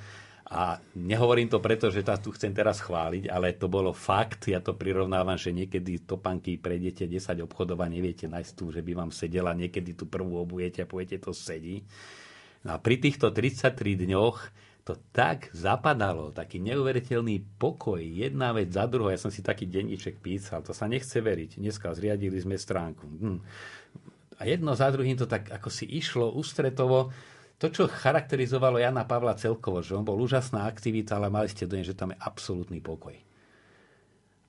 [0.48, 4.48] a nehovorím to preto, že tu chcem teraz chváliť, ale to bolo fakt.
[4.48, 8.96] Ja to prirovnávam, že niekedy topanky prejdete 10 obchodov a neviete nájsť tu, že by
[8.96, 9.52] vám sedela.
[9.52, 11.84] Niekedy tu prvú obujete a poviete, to sedí.
[12.64, 13.76] No a pri týchto 33
[14.08, 14.36] dňoch
[14.88, 19.12] to tak zapadalo, taký neuveriteľný pokoj, jedna vec za druhou.
[19.12, 21.60] Ja som si taký denníček písal, to sa nechce veriť.
[21.60, 23.04] Dneska zriadili sme stránku.
[23.04, 23.38] Hm.
[24.40, 27.12] A jedno za druhým to tak ako si išlo ústretovo
[27.58, 31.82] to, čo charakterizovalo Jana Pavla celkovo, že on bol úžasná aktivita, ale mali ste dojem,
[31.82, 33.18] že tam je absolútny pokoj.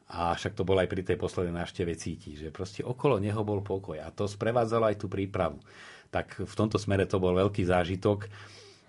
[0.10, 3.62] A však to bol aj pri tej poslednej návšteve cíti, že proste okolo neho bol
[3.62, 3.98] pokoj.
[4.02, 5.62] A to sprevádzalo aj tú prípravu.
[6.10, 8.26] Tak v tomto smere to bol veľký zážitok.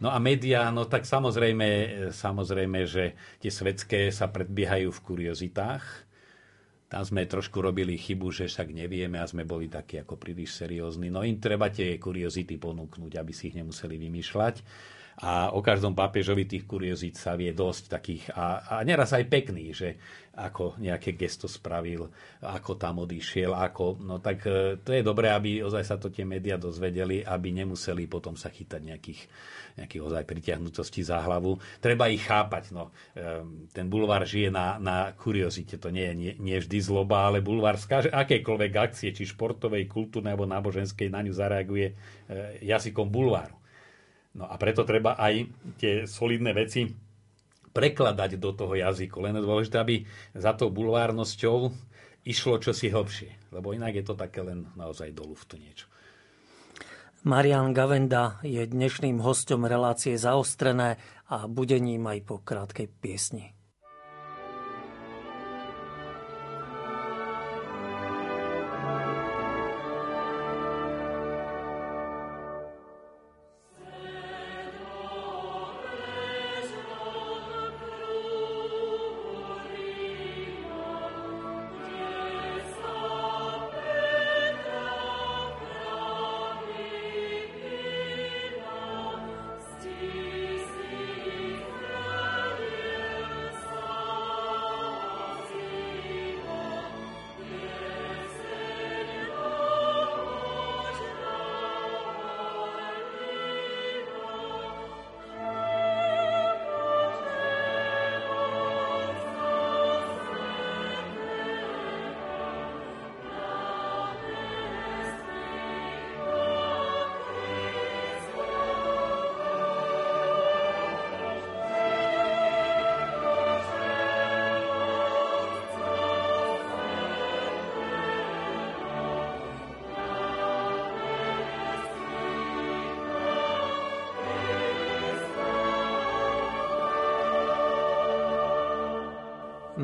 [0.01, 1.69] No a médiá, no tak samozrejme,
[2.09, 5.85] samozrejme, že tie svetské sa predbiehajú v kuriozitách
[6.91, 11.07] tam sme trošku robili chybu, že však nevieme a sme boli takí ako príliš seriózni.
[11.07, 14.55] No im treba tie kuriozity ponúknuť, aby si ich nemuseli vymýšľať.
[15.21, 19.69] A o každom pápežovi tých kuriozít sa vie dosť takých a, a neraz aj pekný,
[19.77, 20.01] že
[20.41, 22.09] ako nejaké gesto spravil,
[22.41, 26.25] ako tam odišiel, ako, no tak e, to je dobré, aby ozaj sa to tie
[26.25, 29.21] médiá dozvedeli, aby nemuseli potom sa chytať nejakých,
[29.77, 31.61] nejakých ozaj pritiahnutosti za hlavu.
[31.85, 32.89] Treba ich chápať, no.
[33.13, 33.45] E,
[33.77, 37.77] ten bulvár žije na, na kuriozite, to nie je nie, nie vždy zloba, ale bulvár
[37.77, 41.95] z akejkoľvek akcie, či športovej, kultúrnej alebo náboženskej, na ňu zareaguje e,
[42.65, 43.60] jazykom bulváru.
[44.37, 45.47] No a preto treba aj
[45.81, 46.87] tie solidné veci
[47.71, 49.19] prekladať do toho jazyku.
[49.23, 51.71] Len je dôležité, aby za tou bulvárnosťou
[52.27, 53.55] išlo čosi hlbšie.
[53.55, 55.91] Lebo inak je to také len naozaj do luftu niečo.
[57.21, 60.97] Marian Gavenda je dnešným hostom relácie Zaostrené
[61.29, 63.53] a bude ním aj po krátkej piesni.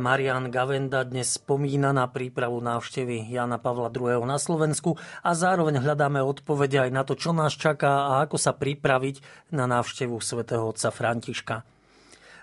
[0.07, 4.23] Marian Gavenda dnes spomína na prípravu návštevy Jana Pavla II.
[4.23, 4.95] na Slovensku
[5.27, 9.67] a zároveň hľadáme odpovede aj na to, čo nás čaká a ako sa pripraviť na
[9.67, 11.67] návštevu svätého otca Františka.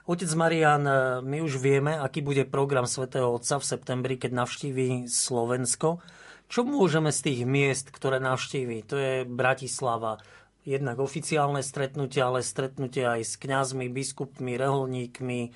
[0.04, 0.84] Otec Marian,
[1.24, 6.04] my už vieme, aký bude program svätého Otca v septembri, keď navštíví Slovensko.
[6.52, 8.84] Čo môžeme z tých miest, ktoré navštíví?
[8.92, 10.20] To je Bratislava,
[10.68, 15.50] jednak oficiálne stretnutia, ale stretnutia aj s kňazmi, biskupmi, reholníkmi, e,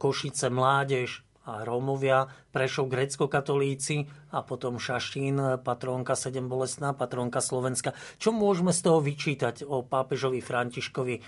[0.00, 7.92] Košice, Mládež a Rómovia, Prešov, grecko-katolíci a potom Šaštín, patrónka sedem bolestná, patrónka Slovenska.
[8.16, 11.14] Čo môžeme z toho vyčítať o pápežovi Františkovi?
[11.16, 11.22] E,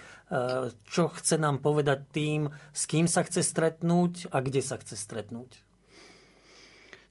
[0.88, 5.66] čo chce nám povedať tým, s kým sa chce stretnúť a kde sa chce stretnúť?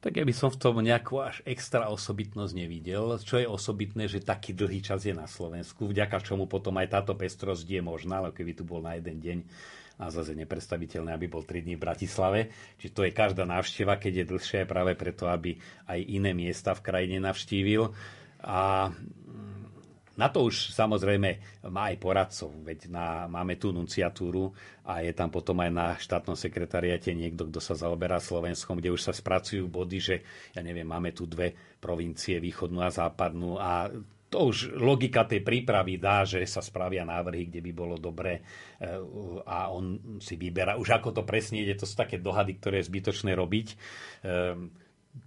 [0.05, 3.17] tak ja by som v tom nejakú až extra osobitnosť nevidel.
[3.17, 7.17] Čo je osobitné, že taký dlhý čas je na Slovensku, vďaka čomu potom aj táto
[7.17, 9.37] pestrosť je možná, ale keby tu bol na jeden deň
[9.95, 12.39] a zase nepredstaviteľné, aby bol 3 dní v Bratislave.
[12.79, 15.55] Čiže to je každá návšteva, keď je dlhšia, práve preto, aby
[15.87, 17.95] aj iné miesta v krajine navštívil.
[18.43, 18.91] A
[20.15, 24.55] na to už samozrejme má aj poradcov, veď na, máme tú nunciatúru
[24.87, 29.03] a je tam potom aj na štátnom sekretariate niekto, kto sa zaoberá Slovenskom, kde už
[29.03, 30.15] sa spracujú body, že
[30.55, 31.51] ja neviem, máme tu dve
[31.83, 33.91] provincie, východnú a západnú a
[34.35, 38.99] to už logika tej prípravy dá, že sa spravia návrhy, kde by bolo dobré eh,
[39.47, 40.75] a on si vyberá.
[40.75, 43.67] Už ako to presne ide, to sú také dohady, ktoré je zbytočné robiť
[44.27, 44.84] ehm,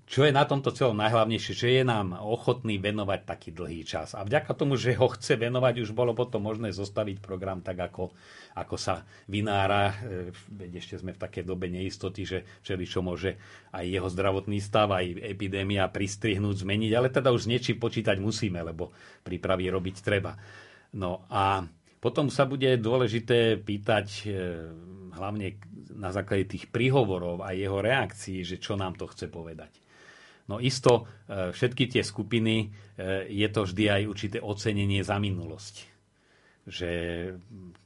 [0.09, 4.17] čo je na tomto celom najhlavnejšie, že je nám ochotný venovať taký dlhý čas.
[4.17, 8.09] A vďaka tomu, že ho chce venovať, už bolo potom možné zostaviť program tak, ako,
[8.57, 9.93] ako sa vynára.
[9.93, 13.37] E, veď ešte sme v takej dobe neistoty, že všeli čo môže
[13.69, 16.93] aj jeho zdravotný stav, aj epidémia pristrihnúť, zmeniť.
[16.97, 18.89] Ale teda už s niečím počítať musíme, lebo
[19.29, 20.41] prípravy robiť treba.
[20.97, 21.69] No a
[22.01, 24.29] potom sa bude dôležité pýtať e,
[25.21, 25.59] hlavne
[25.99, 29.75] na základe tých príhovorov a jeho reakcií, že čo nám to chce povedať.
[30.49, 32.67] No isto, e, všetky tie skupiny, e,
[33.29, 35.98] je to vždy aj určité ocenenie za minulosť
[36.69, 36.91] že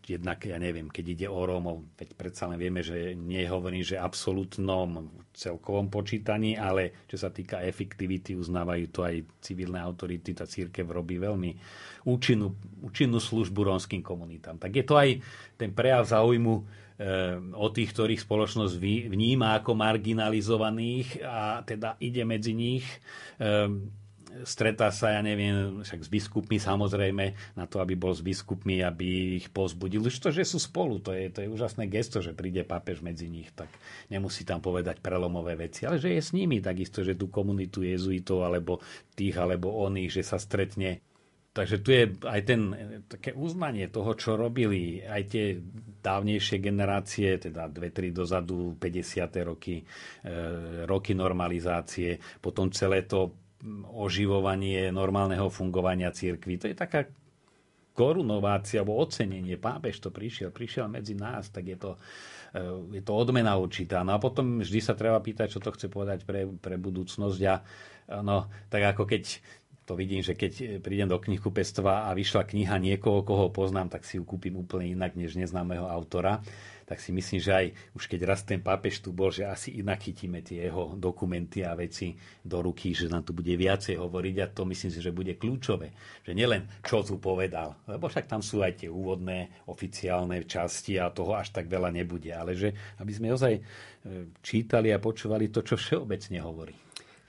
[0.02, 5.06] jednak, ja neviem, keď ide o Rómov, veď predsa len vieme, že nehovorím, že absolútnom
[5.30, 11.22] celkovom počítaní, ale čo sa týka efektivity, uznávajú to aj civilné autority, tá církev robí
[11.22, 11.54] veľmi
[12.10, 12.50] účinnú,
[12.82, 14.58] účinnú službu rómskym komunitám.
[14.58, 15.10] Tak je to aj
[15.54, 16.62] ten prejav záujmu e,
[17.54, 18.74] o tých, ktorých spoločnosť
[19.06, 22.84] vníma ako marginalizovaných a teda ide medzi nich.
[23.38, 23.70] E,
[24.44, 27.24] stretá sa, ja neviem, však s biskupmi samozrejme,
[27.56, 30.00] na to, aby bol s biskupmi, aby ich pozbudil.
[30.00, 33.28] Už to, že sú spolu, to je, to je úžasné gesto, že príde pápež medzi
[33.28, 33.68] nich, tak
[34.08, 38.48] nemusí tam povedať prelomové veci, ale že je s nimi takisto, že tú komunitu jezuitov,
[38.48, 38.80] alebo
[39.12, 41.04] tých, alebo oných, že sa stretne.
[41.52, 42.60] Takže tu je aj ten,
[43.12, 45.60] také uznanie toho, čo robili aj tie
[46.00, 49.28] dávnejšie generácie, teda 2-3 dozadu, 50.
[49.44, 49.84] roky,
[50.24, 53.41] e, roky normalizácie, potom celé to
[53.94, 56.59] oživovanie normálneho fungovania církvy.
[56.59, 57.07] To je taká
[57.92, 59.61] korunovácia alebo ocenenie.
[59.61, 61.90] Pápež to prišiel, prišiel medzi nás, tak je to,
[62.57, 64.03] eh, je to odmena určitá.
[64.03, 67.40] No a potom vždy sa treba pýtať, čo to chce povedať pre, pre budúcnosť.
[67.46, 67.55] A
[68.25, 69.38] no, tak ako keď
[69.83, 74.16] to vidím, že keď prídem do knihkupectva a vyšla kniha niekoho, koho poznám, tak si
[74.16, 76.38] ju kúpim úplne inak než neznámeho autora
[76.92, 80.05] tak si myslím, že aj už keď raz ten pápež tu bol, že asi inak
[80.05, 82.12] chytíme tie jeho dokumenty a veci
[82.44, 85.96] do ruky, že nám tu bude viacej hovoriť a to myslím si, že bude kľúčové.
[86.28, 91.09] Že nielen čo tu povedal, lebo však tam sú aj tie úvodné oficiálne časti a
[91.09, 93.62] toho až tak veľa nebude, ale že aby sme ozaj e,
[94.44, 96.76] čítali a počúvali to, čo všeobecne hovorí.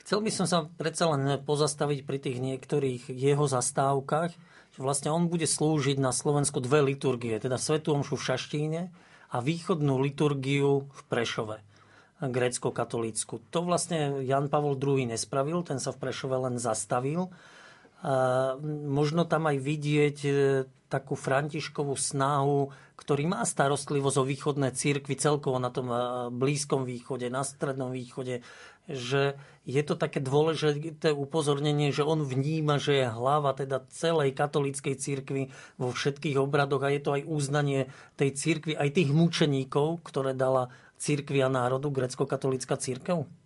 [0.04, 4.36] Chcel by som sa predsa len pozastaviť pri tých niektorých jeho zastávkach,
[4.76, 8.82] vlastne on bude slúžiť na Slovensku dve liturgie, teda Svetú Omšu v Šaštíne
[9.34, 11.58] a východnú liturgiu v Prešove
[12.24, 13.41] grécko-katolícku.
[13.52, 17.34] To vlastne Jan Pavol II nespravil, ten sa v Prešove len zastavil.
[18.04, 18.56] A
[18.88, 20.32] možno tam aj vidieť e,
[20.93, 25.97] takú františkovú snahu, ktorý má starostlivosť o východné církvy celkovo na tom e,
[26.29, 28.45] Blízkom východe, na Strednom východe,
[28.86, 29.34] že
[29.65, 35.49] je to také dôležité upozornenie, že on vníma, že je hlava teda celej katolíckej cirkvi
[35.82, 40.69] vo všetkých obradoch a je to aj uznanie tej cirkvi, aj tých mučeníkov, ktoré dala
[41.01, 43.42] cirkvi a národu, grecko-katolícka církev?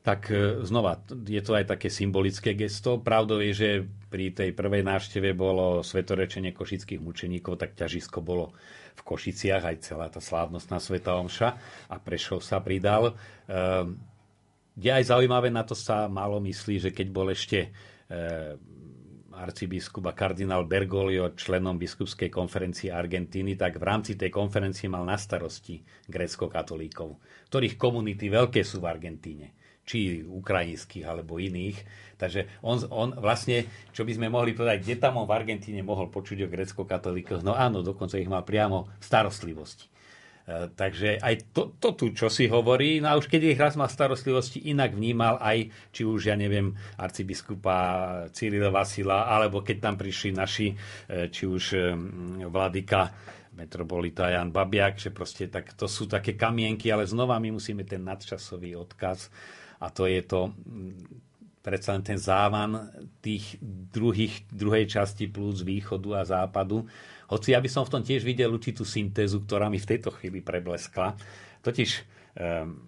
[0.00, 3.04] Tak e, znova, je to aj také symbolické gesto.
[3.04, 3.70] Pravdou je, že
[4.08, 8.56] pri tej prvej návšteve bolo svetorečenie košických mučeníkov, tak ťažisko bolo
[8.96, 11.48] v Košiciach, aj celá tá slávnostná Sveta Omša
[11.92, 13.12] a Prešov sa pridal.
[13.44, 14.00] Ehm,
[14.80, 18.16] je aj zaujímavé, na to sa málo myslí, že keď bol ešte e,
[19.36, 25.20] arcibiskup a kardinál Bergoglio členom biskupskej konferencie Argentíny, tak v rámci tej konferencie mal na
[25.20, 27.20] starosti grécko-katolíkov,
[27.52, 29.59] ktorých komunity veľké sú v Argentíne
[29.90, 31.82] či ukrajinských alebo iných.
[32.14, 36.06] Takže on, on vlastne, čo by sme mohli povedať, kde tam on v Argentíne mohol
[36.06, 39.90] počuť o grecko-katolíkoch, no áno, dokonca ich mal priamo v starostlivosti.
[40.74, 43.90] takže aj to, to tu, čo si hovorí, no a už keď ich raz mal
[43.90, 47.76] starostlivosti, inak vnímal aj, či už, ja neviem, arcibiskupa
[48.30, 50.76] Cyrila Vasila, alebo keď tam prišli naši,
[51.08, 51.64] či už
[52.46, 53.10] vladyka
[53.56, 58.04] metropolita Jan Babiak, že proste tak, to sú také kamienky, ale znova my musíme ten
[58.06, 59.28] nadčasový odkaz
[59.80, 60.52] a to je to
[61.60, 62.88] predsa len ten závan
[63.20, 63.60] tých
[63.92, 66.88] druhých, druhej časti plus východu a západu.
[67.28, 70.40] Hoci ja by som v tom tiež videl určitú syntézu, ktorá mi v tejto chvíli
[70.40, 71.14] prebleskla.
[71.60, 71.90] Totiž
[72.40, 72.80] um,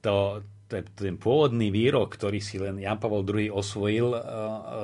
[0.00, 4.20] to, ten pôvodný výrok, ktorý si len Jan Pavel II osvojil, uh,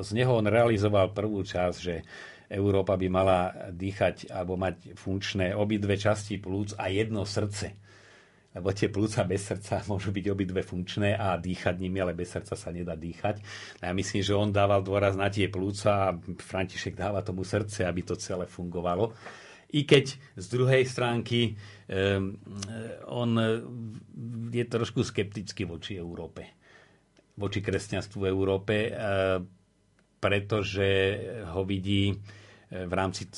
[0.04, 2.04] z neho on realizoval prvú časť, že
[2.52, 7.83] Európa by mala dýchať alebo mať funkčné obidve časti plúc a jedno srdce
[8.54, 12.54] lebo tie plúca bez srdca môžu byť obidve funkčné a dýchať nimi, ale bez srdca
[12.54, 13.42] sa nedá dýchať.
[13.82, 17.82] A ja myslím, že on dával dôraz na tie plúca a František dáva tomu srdce,
[17.84, 19.10] aby to celé fungovalo.
[19.74, 21.58] I keď z druhej stránky
[21.90, 22.38] um,
[23.10, 23.34] on
[24.54, 26.54] je trošku skeptický voči Európe.
[27.34, 29.42] Voči kresťanstvu v Európe, uh,
[30.22, 31.18] pretože
[31.50, 32.14] ho vidí
[32.74, 33.30] v rámci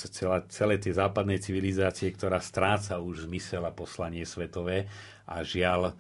[0.49, 4.89] celej tej západnej civilizácie, ktorá stráca už zmysel a poslanie svetové.
[5.29, 5.93] A žiaľ,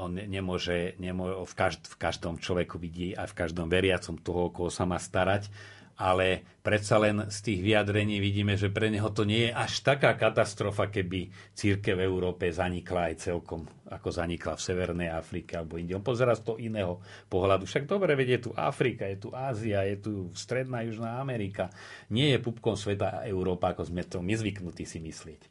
[0.00, 4.72] on nemôže, nemôže v, každ, v každom človeku vidí aj v každom veriacom toho, koho
[4.72, 5.52] sa má starať
[5.94, 10.18] ale predsa len z tých vyjadrení vidíme, že pre neho to nie je až taká
[10.18, 15.94] katastrofa, keby círke v Európe zanikla aj celkom, ako zanikla v Severnej Afrike alebo inde.
[15.94, 16.98] On pozera z toho iného
[17.30, 17.70] pohľadu.
[17.70, 21.70] Však dobre, vedie tu Afrika, je tu Ázia, je tu Stredná Južná Amerika.
[22.10, 25.42] Nie je pupkom sveta Európa, ako sme to my zvyknutí si myslieť.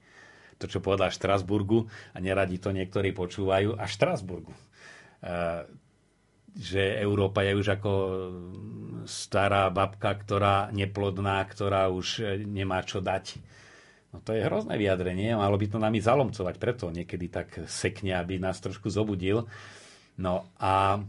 [0.60, 4.52] To, čo povedal Štrasburgu, a neradi to niektorí počúvajú, a Štrasburgu
[6.54, 7.92] že Európa je už ako
[9.10, 13.42] stará babka, ktorá neplodná, ktorá už e, nemá čo dať.
[14.14, 18.38] No to je hrozné vyjadrenie, malo by to nami zalomcovať, preto niekedy tak sekne, aby
[18.38, 19.50] nás trošku zobudil.
[20.22, 21.02] No a,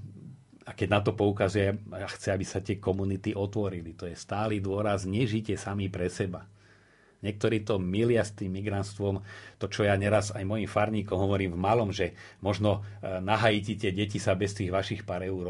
[0.64, 3.92] a keď na to poukazuje, chce, aby sa tie komunity otvorili.
[4.00, 6.48] To je stály dôraz, nežite sami pre seba.
[7.24, 9.24] Niektorí to milia s tým migrantstvom.
[9.56, 12.12] To, čo ja neraz aj mojim farníkom hovorím v malom, že
[12.44, 15.48] možno e, na Haiti tie deti sa bez tých vašich pár eur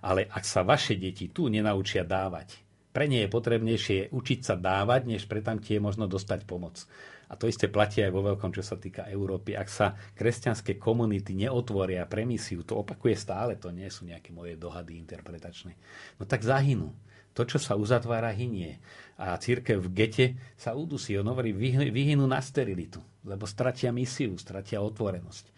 [0.00, 2.64] ale ak sa vaše deti tu nenaučia dávať,
[2.94, 6.86] pre nie je potrebnejšie učiť sa dávať, než pre tam tie možno dostať pomoc.
[7.26, 9.58] A to isté platí aj vo veľkom, čo sa týka Európy.
[9.58, 14.54] Ak sa kresťanské komunity neotvoria pre misiu, to opakuje stále, to nie sú nejaké moje
[14.54, 15.74] dohady interpretačné,
[16.20, 16.94] no tak zahynú.
[17.34, 18.78] To, čo sa uzatvára, hynie
[19.14, 20.26] a církev v gete
[20.58, 21.14] sa udusí.
[21.14, 21.54] On hovorí,
[21.90, 25.54] vyhynú na sterilitu, lebo stratia misiu, stratia otvorenosť.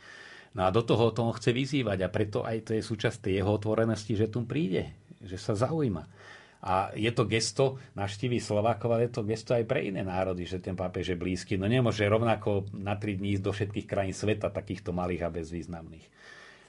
[0.57, 3.53] No a do toho to on chce vyzývať a preto aj to je súčasť jeho
[3.53, 6.09] otvorenosti, že tu príde, že sa zaujíma.
[6.66, 10.59] A je to gesto naštíví Slovákov, ale je to gesto aj pre iné národy, že
[10.59, 11.61] ten pápež je blízky.
[11.61, 16.07] No nemôže rovnako na tri dní ísť do všetkých krajín sveta, takýchto malých a bezvýznamných.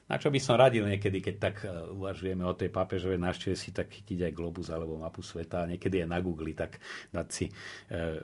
[0.07, 3.75] Na čo by som radil niekedy, keď tak e, uvažujeme o tej pápežovej návšteve, si
[3.75, 6.79] tak chytiť aj globus alebo mapu sveta a niekedy aj na Google tak
[7.11, 7.45] dať si,
[7.91, 8.23] e,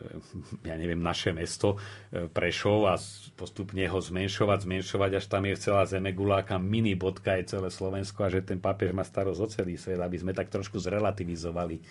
[0.63, 2.95] ja neviem, naše mesto e, Prešov a
[3.35, 8.31] postupne ho zmenšovať, zmenšovať, až tam je celá zemeguláka, mini bodka je celé Slovensko a
[8.31, 11.83] že ten pápež má starosť o celý svet, aby sme tak trošku zrelativizovali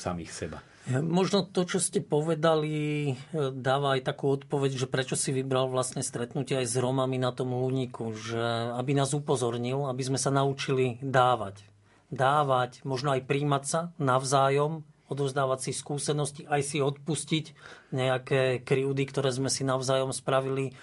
[0.00, 0.58] samých seba.
[0.86, 6.62] Možno to, čo ste povedali, dáva aj takú odpoveď, že prečo si vybral vlastne stretnutie
[6.62, 8.38] aj s Romami na tom Lúniku, že
[8.78, 11.66] aby nás upozornil, aby sme sa naučili dávať.
[12.14, 17.44] Dávať, možno aj príjmať sa navzájom, odovzdávať si skúsenosti, aj si odpustiť
[17.90, 20.78] nejaké kryúdy, ktoré sme si navzájom spravili.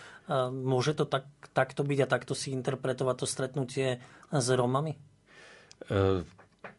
[0.51, 4.03] Môže to tak, takto byť a takto si interpretovať to stretnutie
[4.35, 4.99] s Romami?
[5.87, 6.27] Uh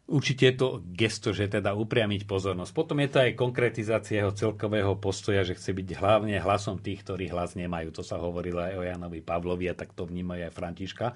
[0.05, 2.77] Určite je to gesto, že teda upriamiť pozornosť.
[2.77, 7.33] Potom je to aj konkretizácia jeho celkového postoja, že chce byť hlavne hlasom tých, ktorí
[7.33, 7.89] hlas nemajú.
[7.89, 11.07] To sa hovorilo aj o Janovi Pavlovi a tak to vnímajú aj Františka.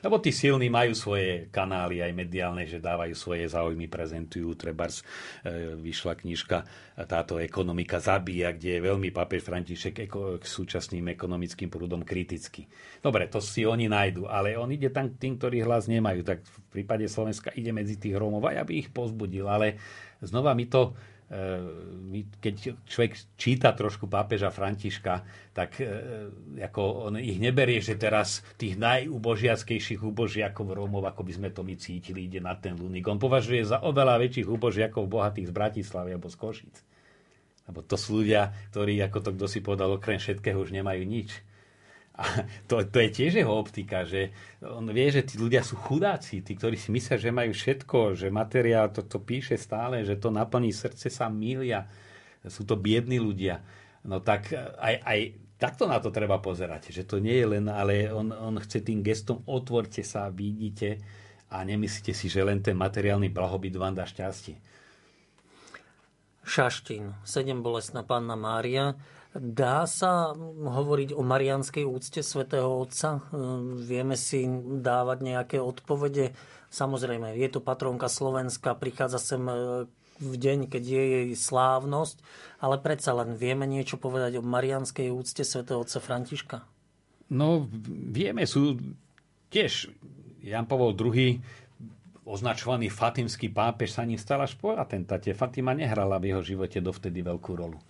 [0.00, 4.56] Lebo tí silní majú svoje kanály aj mediálne, že dávajú svoje záujmy, prezentujú.
[4.56, 5.04] Trebárs
[5.44, 6.64] e, vyšla knižka
[7.04, 12.64] táto ekonomika zabíja, kde je veľmi papež František k súčasným ekonomickým prúdom kritický.
[13.04, 16.24] Dobre, to si oni nájdu, ale on ide tam k tým, ktorí hlas nemajú.
[16.24, 19.50] Tak v prípade Slovenska ide medzi tých Rómov aj aby ich pozbudil.
[19.50, 19.80] Ale
[20.22, 20.94] znova mi to,
[21.30, 22.54] e, keď
[22.86, 25.86] človek číta trošku pápeža Františka, tak e,
[26.62, 31.74] ako on ich neberie, že teraz tých najubožiackejších ubožiakov Rómov, ako by sme to my
[31.74, 33.08] cítili, ide na ten Luník.
[33.10, 36.76] On považuje za oveľa väčších ubožiakov bohatých z Bratislavy alebo z Košic.
[37.68, 41.47] Lebo to sú ľudia, ktorí, ako to kto si povedal, okrem všetkého už nemajú nič.
[42.18, 46.42] A to, to je tiež jeho optika, že on vie, že tí ľudia sú chudáci,
[46.42, 50.34] tí, ktorí si myslia, že majú všetko, že materiál to, to píše stále, že to
[50.34, 51.86] naplní srdce sa milia.
[52.42, 53.62] Sú to biední ľudia.
[54.02, 55.18] No tak aj, aj
[55.62, 59.02] takto na to treba pozerať, že to nie je len, ale on, on chce tým
[59.02, 61.02] gestom otvorte sa, vidíte
[61.50, 64.58] a nemyslíte si, že len ten materiálny blahobyt vám dá šťastie.
[66.48, 68.96] Šaštín, sedem bolestná panna Mária.
[69.38, 73.22] Dá sa hovoriť o marianskej úcte svätého Otca?
[73.78, 74.44] Vieme si
[74.82, 76.34] dávať nejaké odpovede?
[76.68, 79.40] Samozrejme, je to patronka Slovenska, prichádza sem
[80.18, 82.18] v deň, keď je jej slávnosť,
[82.58, 86.66] ale predsa len vieme niečo povedať o marianskej úcte svätého otca Františka?
[87.30, 87.70] No,
[88.10, 88.74] vieme, sú
[89.54, 89.94] tiež
[90.42, 91.38] Jan Pavol II
[92.28, 95.32] označovaný fatimský pápež sa ním stal až po atentáte.
[95.32, 97.80] Fatima nehrala v jeho živote dovtedy veľkú rolu.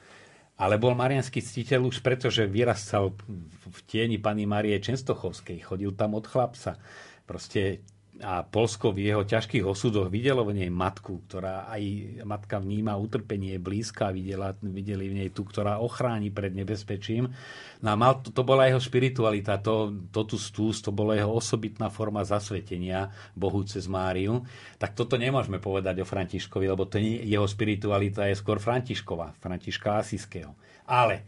[0.59, 5.63] Ale bol marianský ctiteľ už preto, že vyrastal v tieni pani Marie Čenstochovskej.
[5.63, 6.83] Chodil tam od chlapca.
[7.23, 7.87] Proste
[8.19, 11.83] a Polsko v jeho ťažkých osudoch videlo v nej matku, ktorá aj
[12.27, 17.31] matka vníma utrpenie blízka, videla, videli v nej tú, ktorá ochráni pred nebezpečím.
[17.79, 21.95] No a mal, to, to bola jeho spiritualita, to, totus tus, to bola jeho osobitná
[21.95, 24.43] forma zasvetenia Bohu cez Máriu.
[24.83, 30.03] Tak toto nemôžeme povedať o Františkovi, lebo to nie, jeho spiritualita je skôr Františkova, Františka
[30.03, 30.59] Asiského.
[30.91, 31.23] Ale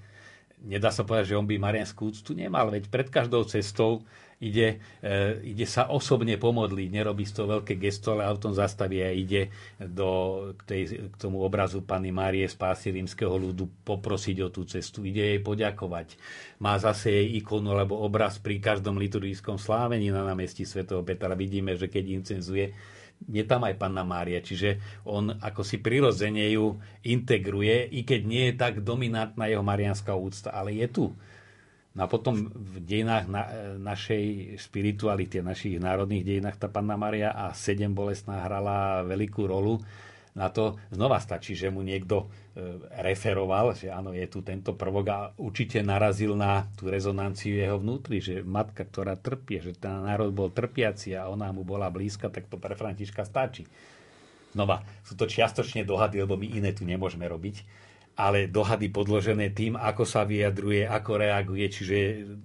[0.67, 4.03] nedá sa povedať, že on by Marianskú úctu nemal, veď pred každou cestou
[4.41, 9.53] ide, e, ide sa osobne pomodliť, nerobí toho veľké gesto, ale autom zastaví a ide
[9.77, 10.83] do, k, tej,
[11.13, 16.17] k tomu obrazu Pany Márie spásy rímskeho ľudu poprosiť o tú cestu, ide jej poďakovať.
[16.65, 21.37] Má zase jej ikonu alebo obraz pri každom liturgickom slávení na námestí svätého Petra.
[21.37, 22.73] Vidíme, že keď incenzuje,
[23.29, 28.45] je tam aj Panna Mária, čiže on ako si prirodzene ju integruje, i keď nie
[28.49, 31.07] je tak dominantná jeho marianská úcta, ale je tu.
[31.91, 33.43] No a potom v dejinách na,
[33.83, 39.83] našej spirituality, našich národných dejinách tá Panna Maria a sedem bolestná hrala veľkú rolu.
[40.31, 45.07] Na to znova stačí, že mu niekto e, referoval, že áno, je tu tento prvok
[45.11, 50.31] a určite narazil na tú rezonanciu jeho vnútri, že matka, ktorá trpie, že ten národ
[50.31, 53.67] bol trpiaci a ona mu bola blízka, tak to pre Františka stačí.
[54.55, 57.90] Znova, sú to čiastočne dohady, lebo my iné tu nemôžeme robiť
[58.21, 61.97] ale dohady podložené tým, ako sa vyjadruje, ako reaguje, čiže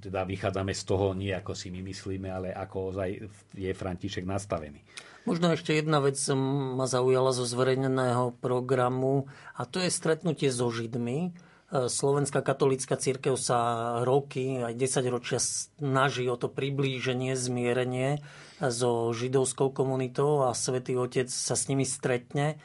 [0.07, 3.09] teda vychádzame z toho nie ako si my myslíme, ale ako ozaj
[3.51, 4.79] je František nastavený.
[5.25, 6.21] Možno ešte jedna vec
[6.77, 9.25] ma zaujala zo zverejneného programu
[9.57, 11.33] a to je stretnutie so Židmi.
[11.33, 13.57] E, Slovenská katolická církev sa
[14.05, 18.21] roky, aj 10 ročia snaží o to priblíženie, zmierenie
[18.61, 22.53] so židovskou komunitou a Svetý Otec sa s nimi stretne.
[22.53, 22.57] E,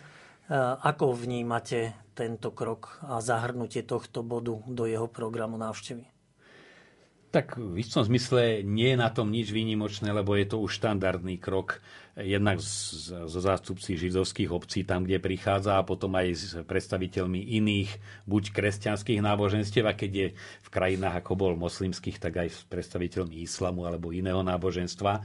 [0.85, 6.05] ako vnímate tento krok a zahrnutie tohto bodu do jeho programu návštevy?
[7.31, 11.39] Tak v istom zmysle nie je na tom nič výnimočné, lebo je to už štandardný
[11.39, 11.79] krok
[12.19, 17.91] jednak zo zástupci židovských obcí, tam, kde prichádza, a potom aj s predstaviteľmi iných,
[18.27, 23.47] buď kresťanských náboženstiev, a keď je v krajinách, ako bol moslimských, tak aj s predstaviteľmi
[23.47, 25.23] islamu alebo iného náboženstva.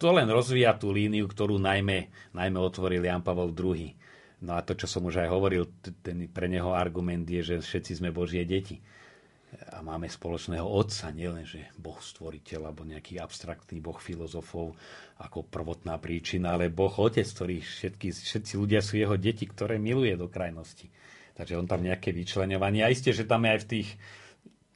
[0.00, 3.99] To len rozvíja tú líniu, ktorú najmä, najmä otvoril Jan Pavel II
[4.40, 5.68] No a to, čo som už aj hovoril,
[6.00, 8.80] ten pre neho argument je, že všetci sme Božie deti.
[9.74, 14.78] A máme spoločného otca, nielen, že Boh stvoriteľ alebo nejaký abstraktný Boh filozofov
[15.18, 20.14] ako prvotná príčina, ale Boh otec, ktorý všetky, všetci ľudia sú jeho deti, ktoré miluje
[20.14, 20.86] do krajnosti.
[21.34, 22.86] Takže on tam nejaké vyčlenovanie.
[22.86, 23.88] A isté, že tam je aj v tých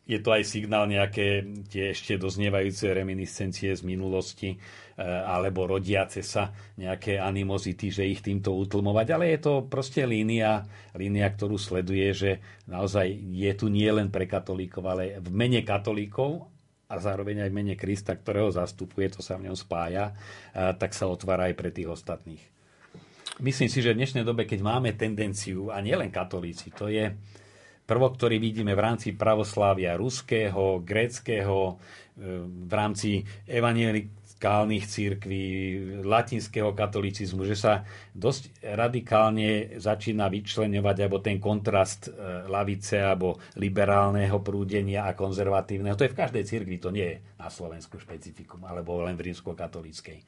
[0.05, 4.61] je to aj signál nejaké tie ešte doznievajúce reminiscencie z minulosti,
[4.95, 10.63] Eh, alebo rodiace sa nejaké animozity, že ich týmto utlmovať, ale je to proste línia,
[10.95, 12.31] línia, ktorú sleduje, že
[12.71, 16.47] naozaj je tu nie len pre katolíkov, ale v mene katolíkov
[16.87, 20.15] a zároveň aj v mene Krista, ktorého zastupuje, to sa v ňom spája,
[20.55, 22.45] eh, tak sa otvára aj pre tých ostatných.
[23.43, 27.11] Myslím si, že v dnešnej dobe, keď máme tendenciu, a nielen katolíci, to je
[27.85, 31.77] prvok, ktorý vidíme v rámci pravoslávia ruského, gréckého,
[32.17, 35.45] eh, v rámci evanielik skálnych církví,
[36.05, 37.81] latinského katolicizmu, že sa
[38.13, 45.97] dosť radikálne začína vyčlenovať alebo ten kontrast e, lavice alebo liberálneho prúdenia a konzervatívneho.
[45.97, 50.21] To je v každej církvi, to nie je na Slovensku špecifikum, alebo len v rímsko-katolíckej.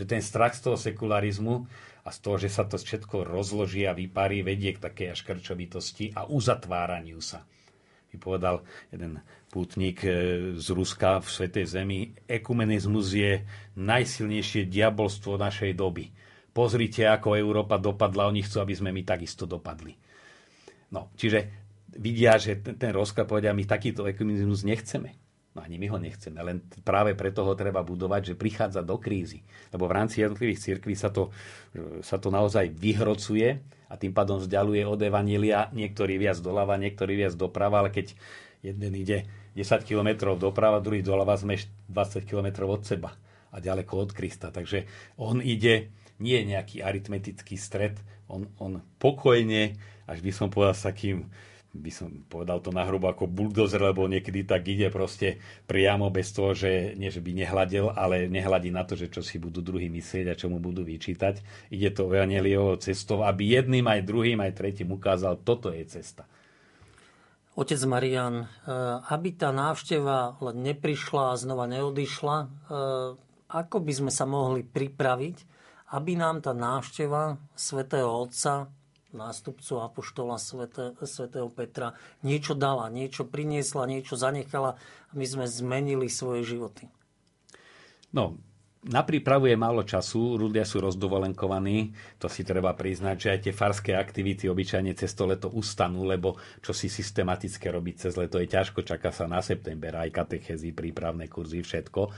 [0.00, 1.68] Že ten strach z toho sekularizmu
[2.08, 6.16] a z toho, že sa to všetko rozloží a vyparí, vedie k takej až krčovitosti
[6.16, 7.44] a uzatváraniu sa
[8.08, 9.20] vypovedal jeden
[9.52, 10.10] pútnik e,
[10.56, 13.44] z Ruska v Svetej Zemi, ekumenizmus je
[13.76, 16.08] najsilnejšie diabolstvo našej doby.
[16.48, 19.92] Pozrite, ako Európa dopadla, oni chcú, aby sme my takisto dopadli.
[20.88, 21.44] No, čiže
[22.00, 25.27] vidia, že ten, ten rozklad povedia, my takýto ekumenizmus nechceme.
[25.56, 29.42] No ani my ho nechceme, len práve preto ho treba budovať, že prichádza do krízy.
[29.72, 31.32] Lebo v rámci jednotlivých cirkví sa to,
[32.04, 37.34] sa to naozaj vyhrocuje a tým pádom vzdialuje od Evanília, niektorý viac doľava, niektorý viac
[37.34, 38.12] doprava, ale keď
[38.60, 39.24] jeden ide
[39.56, 41.56] 10 km doprava, druhý doľava, sme
[41.90, 43.16] 20 km od seba
[43.48, 44.52] a ďaleko od Krista.
[44.52, 44.84] Takže
[45.16, 45.90] on ide,
[46.20, 47.96] nie je nejaký aritmetický stred,
[48.28, 51.26] on, on pokojne, až by som povedal s takým
[51.78, 56.52] by som povedal to nahrubo ako buldozer, lebo niekedy tak ide proste priamo bez toho,
[56.52, 60.26] že nie, že by nehľadil, ale nehľadí na to, že čo si budú druhý myslieť
[60.28, 61.40] a čo mu budú vyčítať.
[61.70, 66.26] Ide to Evangeliovou cestou, aby jedným aj druhým aj tretím ukázal, toto je cesta.
[67.58, 68.46] Otec Marian, eh,
[69.10, 72.48] aby tá návšteva neprišla a znova neodišla, eh,
[73.48, 75.36] ako by sme sa mohli pripraviť,
[75.98, 78.70] aby nám tá návšteva svätého Otca
[79.18, 84.78] nástupcu apoštola svätého Petra niečo dala, niečo priniesla, niečo zanechala
[85.10, 86.86] a my sme zmenili svoje životy.
[88.14, 88.38] No,
[88.86, 93.54] na prípravu je málo času, ľudia sú rozdovolenkovaní, to si treba priznať, že aj tie
[93.54, 98.46] farské aktivity obyčajne cez to leto ustanú, lebo čo si systematické robiť cez leto je
[98.46, 102.00] ťažko, čaká sa na september, aj katechezy, prípravné kurzy, všetko.
[102.06, 102.10] E,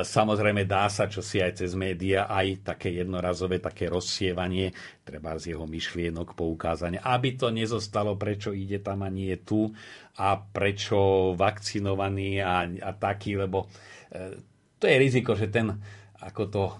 [0.00, 4.72] samozrejme dá sa, čo si aj cez média, aj také jednorazové, také rozsievanie,
[5.04, 9.68] treba z jeho myšlienok poukázanie, aby to nezostalo, prečo ide tam a nie tu
[10.16, 13.68] a prečo vakcinovaný a, a taký, lebo
[14.08, 14.48] e,
[14.80, 15.76] to je riziko, že ten,
[16.24, 16.74] ako to e,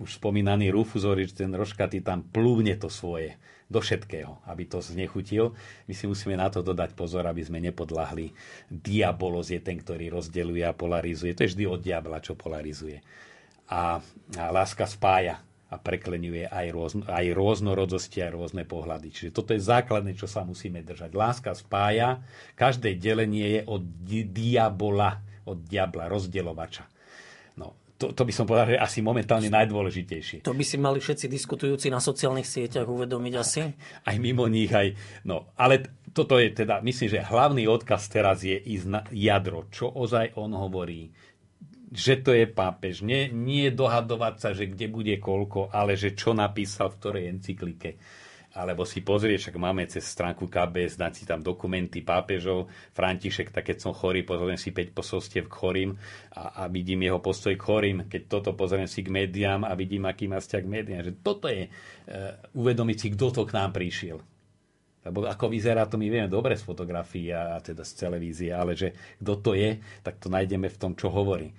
[0.00, 3.36] už spomínaný Rufus hovorí, že ten roškatý tam plúvne to svoje
[3.70, 5.54] do všetkého, aby to znechutil.
[5.86, 8.32] My si musíme na to dodať pozor, aby sme nepodľahli.
[8.66, 11.36] Diabolos je ten, ktorý rozdeluje a polarizuje.
[11.36, 12.98] To je vždy od diabla, čo polarizuje.
[13.70, 15.38] A, a láska spája
[15.70, 19.14] a preklenuje aj, rôzno, aj rôznorodzosti, aj rôzne pohľady.
[19.14, 21.14] Čiže toto je základné, čo sa musíme držať.
[21.14, 22.26] Láska spája,
[22.58, 23.86] každé delenie je od
[24.34, 26.90] diabola, od diabla, rozdelovača
[28.00, 30.40] to, to by som povedal, že asi momentálne najdôležitejšie.
[30.48, 33.60] To by si mali všetci diskutujúci na sociálnych sieťach uvedomiť asi?
[34.08, 34.96] Aj mimo nich, aj...
[35.28, 39.92] No, ale toto je teda, myslím, že hlavný odkaz teraz je ísť na jadro, čo
[39.92, 41.12] ozaj on hovorí,
[41.92, 43.04] že to je pápež.
[43.04, 48.00] Nie, nie dohadovať sa, že kde bude koľko, ale že čo napísal v ktorej encyklike
[48.50, 53.70] alebo si pozrieš, však máme cez stránku KBS, dať si tam dokumenty pápežov, František, tak
[53.70, 55.90] keď som chorý, pozriem si 5 posolstiev k chorým
[56.34, 60.02] a, a vidím jeho postoj k chorým, keď toto pozriem si k médiám a vidím,
[60.10, 61.06] aký má vzťah k médiám.
[61.06, 64.18] Že toto je uh, uvedomiť si, kto to k nám prišiel.
[65.00, 68.92] Lebo ako vyzerá, to my vieme dobre z fotografií a teda z televízie, ale že
[69.22, 71.54] kto to je, tak to nájdeme v tom, čo hovorí.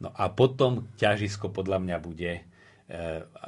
[0.00, 2.44] No a potom ťažisko podľa mňa bude E,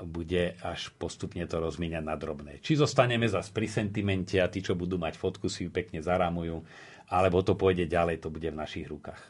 [0.02, 2.58] bude až postupne to rozmieňať na drobné.
[2.58, 6.66] Či zostaneme zase pri sentimente a tí, čo budú mať fotku, si ju pekne zarámujú,
[7.06, 9.22] alebo to pôjde ďalej, to bude v našich rukách.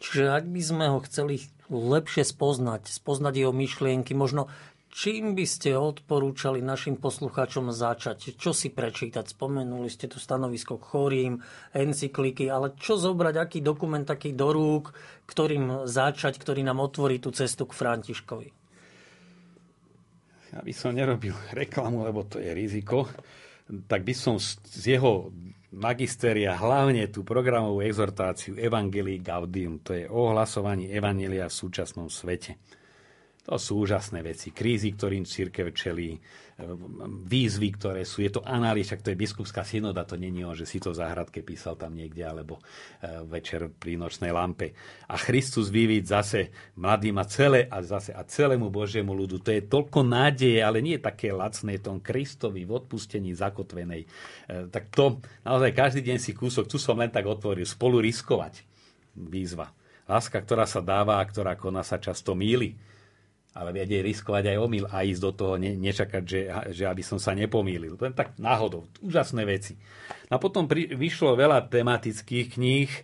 [0.00, 4.48] Čiže ak by sme ho chceli lepšie spoznať, spoznať jeho myšlienky, možno
[4.88, 8.32] čím by ste odporúčali našim poslucháčom začať?
[8.38, 9.28] Čo si prečítať?
[9.28, 11.32] Spomenuli ste tu stanovisko k chorým,
[11.76, 14.96] encykliky, ale čo zobrať, aký dokument taký do rúk,
[15.28, 18.67] ktorým začať, ktorý nám otvorí tú cestu k Františkovi?
[20.56, 23.08] Aby som nerobil reklamu, lebo to je riziko,
[23.84, 25.28] tak by som z jeho
[25.76, 32.56] magisteria hlavne tú programovú exhortáciu Evangelii Gaudium, to je ohlasovanie Evangelia v súčasnom svete.
[33.48, 34.52] To sú úžasné veci.
[34.52, 36.20] Krízy, ktorým církev čelí,
[37.24, 38.20] výzvy, ktoré sú.
[38.20, 41.40] Je to analýz, to je biskupská synoda, to není on, že si to v záhradke
[41.40, 42.62] písal tam niekde, alebo e,
[43.30, 44.74] večer pri nočnej lampe.
[45.08, 46.40] A Christus vyvíť zase
[46.76, 49.38] mladým a celé a zase a celému Božiemu ľudu.
[49.40, 54.02] To je toľko nádeje, ale nie také lacné, tom Kristovi v odpustení zakotvenej.
[54.04, 54.08] E,
[54.68, 58.66] tak to naozaj každý deň si kúsok, tu som len tak otvoril, spolu riskovať.
[59.14, 59.70] Výzva.
[60.10, 62.87] Láska, ktorá sa dáva a ktorá koná sa často míli
[63.56, 66.40] ale vedieť riskovať aj omyl a ísť do toho, ne, nečakať, že,
[66.74, 67.96] že aby som sa nepomýlil.
[67.96, 68.84] Je tak náhodou.
[69.00, 69.74] Úžasné veci.
[70.28, 73.02] A potom pri, vyšlo veľa tematických kníh, e,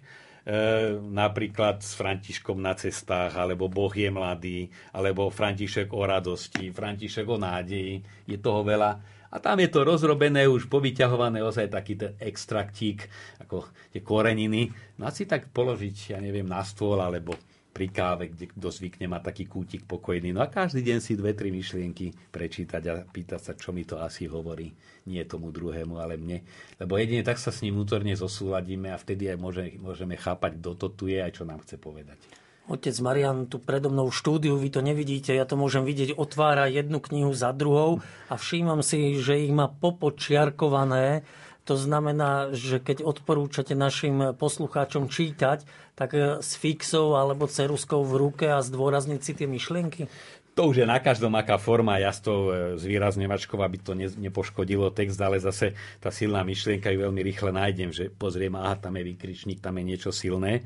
[1.01, 7.41] napríklad s Františkom na cestách, alebo Boh je mladý, alebo František o radosti, František o
[7.41, 8.05] nádeji.
[8.29, 9.01] Je toho veľa.
[9.35, 13.11] A tam je to rozrobené, už povyťahované, ozaj taký ten extraktík,
[13.43, 14.71] ako tie koreniny.
[15.03, 17.35] No a si tak položiť, ja neviem, na stôl, alebo
[17.75, 20.31] pri káve, kde kto zvykne mať taký kútik pokojný.
[20.31, 23.99] No a každý deň si dve, tri myšlienky prečítať a pýtať sa, čo mi to
[23.99, 24.71] asi hovorí.
[25.11, 26.47] Nie tomu druhému, ale mne.
[26.79, 30.71] Lebo jedine tak sa s ním vnútorne zosúladíme a vtedy aj môže, môžeme chápať, kto
[30.79, 32.17] to tu je a čo nám chce povedať.
[32.65, 36.97] Otec Marian, tu predo mnou štúdiu, vy to nevidíte, ja to môžem vidieť, otvára jednu
[36.97, 38.01] knihu za druhou
[38.33, 41.29] a všímam si, že ich má popočiarkované
[41.65, 45.65] To znamená, že keď odporúčate našim poslucháčom čítať,
[45.97, 46.13] tak
[46.45, 50.13] s fixou alebo ceruskou v ruke a zdôrazniť si tie myšlienky?
[50.55, 54.95] To už je na každom aká forma, ja s tou e, zvýrazňovačkou, aby to nepoškodilo
[54.95, 59.03] text, ale zase tá silná myšlienka ju veľmi rýchle nájdem, že pozriem, aha, tam je
[59.03, 60.63] vykričník, tam je niečo silné.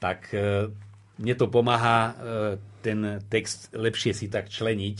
[0.00, 0.72] Tak e,
[1.18, 2.12] mne to pomáha e,
[2.78, 4.96] ten text lepšie si tak členiť.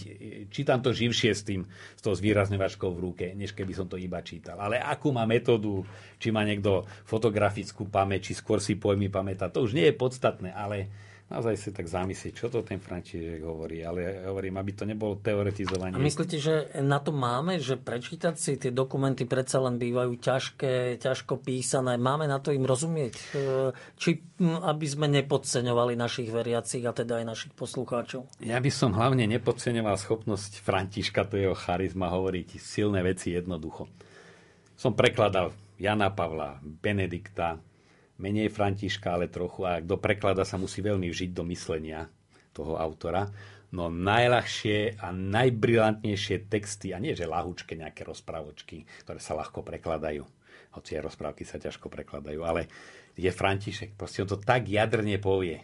[0.51, 1.62] Čítam to živšie s tým,
[1.95, 4.59] s tou zvýrazňovačkou v ruke, než keby som to iba čítal.
[4.59, 5.87] Ale akú má metódu,
[6.19, 10.51] či má niekto fotografickú pamäť, či skôr si pojmy pamätá, to už nie je podstatné,
[10.51, 10.91] ale
[11.29, 13.85] naozaj si tak zamyslieť, čo to ten František hovorí.
[13.85, 15.97] Ale hovorím, aby to nebolo teoretizovanie.
[15.97, 20.99] A myslíte, že na to máme, že prečítať si tie dokumenty predsa len bývajú ťažké,
[20.99, 22.01] ťažko písané.
[22.01, 23.14] Máme na to im rozumieť?
[23.14, 23.22] E,
[24.01, 28.39] či aby sme nepodceňovali našich veriacich a teda aj našich poslucháčov?
[28.39, 33.91] Ja by som hlavne nepodceňoval schopnosť Františka, to jeho charizma, hovoriť silné veci jednoducho.
[34.79, 35.51] Som prekladal
[35.83, 37.59] Jana Pavla, Benedikta,
[38.19, 39.64] menej Františka, ale trochu.
[39.64, 42.07] A kto preklada, sa musí veľmi vžiť do myslenia
[42.53, 43.27] toho autora.
[43.69, 50.25] No najľahšie a najbrilantnejšie texty, a nie že lahučke nejaké rozprávočky, ktoré sa ľahko prekladajú,
[50.73, 52.64] hoci aj rozprávky sa ťažko prekladajú, ale
[53.12, 55.61] je František, proste on to tak jadrne povie.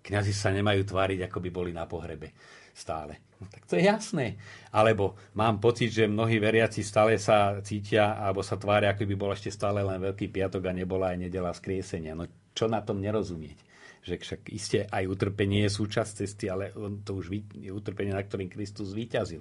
[0.00, 2.32] Kňazi sa nemajú tváriť, ako by boli na pohrebe
[2.72, 3.29] stále.
[3.40, 4.36] Tak to je jasné.
[4.68, 9.32] Alebo mám pocit, že mnohí veriaci stále sa cítia alebo sa tvária, ako by bol
[9.32, 12.12] ešte stále len Veľký piatok a nebola aj nedela skriesenia.
[12.12, 13.56] No čo na tom nerozumieť?
[14.04, 16.72] Že však iste aj utrpenie je súčasť cesty, ale
[17.04, 19.40] to už je utrpenie, na ktorým Kristus zvíťazil.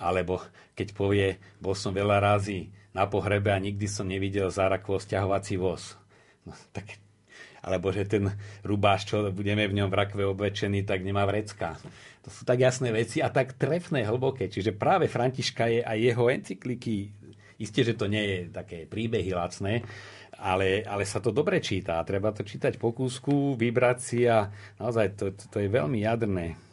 [0.00, 0.44] Alebo
[0.76, 5.96] keď povie, bol som veľa razy na pohrebe a nikdy som nevidel zárakvo stiahovací voz.
[6.44, 7.00] No, tak
[7.60, 8.32] alebo že ten
[8.64, 11.76] rubáš, čo budeme v ňom v rakve obvečený, tak nemá vrecka.
[12.24, 14.48] To sú tak jasné veci a tak trefné, hlboké.
[14.48, 16.96] Čiže práve Františka je aj jeho encykliky,
[17.60, 19.84] isté, že to nie je také príbehy lacné,
[20.40, 22.00] ale, ale sa to dobre číta.
[22.04, 24.48] Treba to čítať po kúsku, vybrať si a
[24.80, 26.69] naozaj to, to je veľmi jadrné.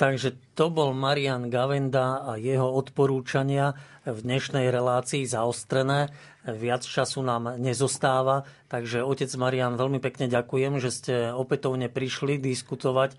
[0.00, 6.10] Takže to bol Marian Gavenda a jeho odporúčania v dnešnej relácii zaostrené.
[6.42, 13.12] Viac času nám nezostáva, takže otec Marian, veľmi pekne ďakujem, že ste opätovne prišli diskutovať
[13.12, 13.16] e,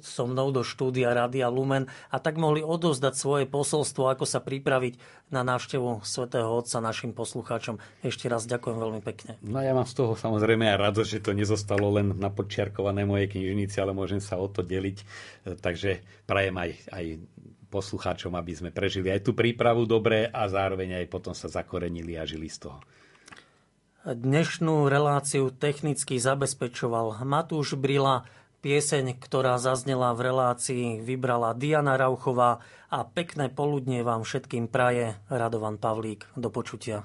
[0.00, 4.96] so mnou do štúdia Rádia Lumen a tak mohli odozdať svoje posolstvo, ako sa pripraviť
[5.28, 7.76] na návštevu svätého Otca našim poslucháčom.
[8.00, 9.36] Ešte raz ďakujem veľmi pekne.
[9.44, 13.28] No ja mám z toho samozrejme aj radosť, že to nezostalo len na podčiarkované mojej
[13.28, 14.98] knižnici, ale môžem sa o to deliť.
[14.98, 15.04] E,
[15.60, 17.04] takže prajem aj, aj
[17.68, 22.24] poslucháčom, aby sme prežili aj tú prípravu dobre a zároveň aj potom sa zakorenili a
[22.24, 22.80] žili z toho.
[24.06, 28.22] Dnešnú reláciu technicky zabezpečoval Matúš Brila,
[28.62, 35.82] pieseň, ktorá zaznela v relácii, vybrala Diana Rauchová a pekné poludnie vám všetkým praje Radovan
[35.82, 36.22] Pavlík.
[36.38, 37.02] Do počutia.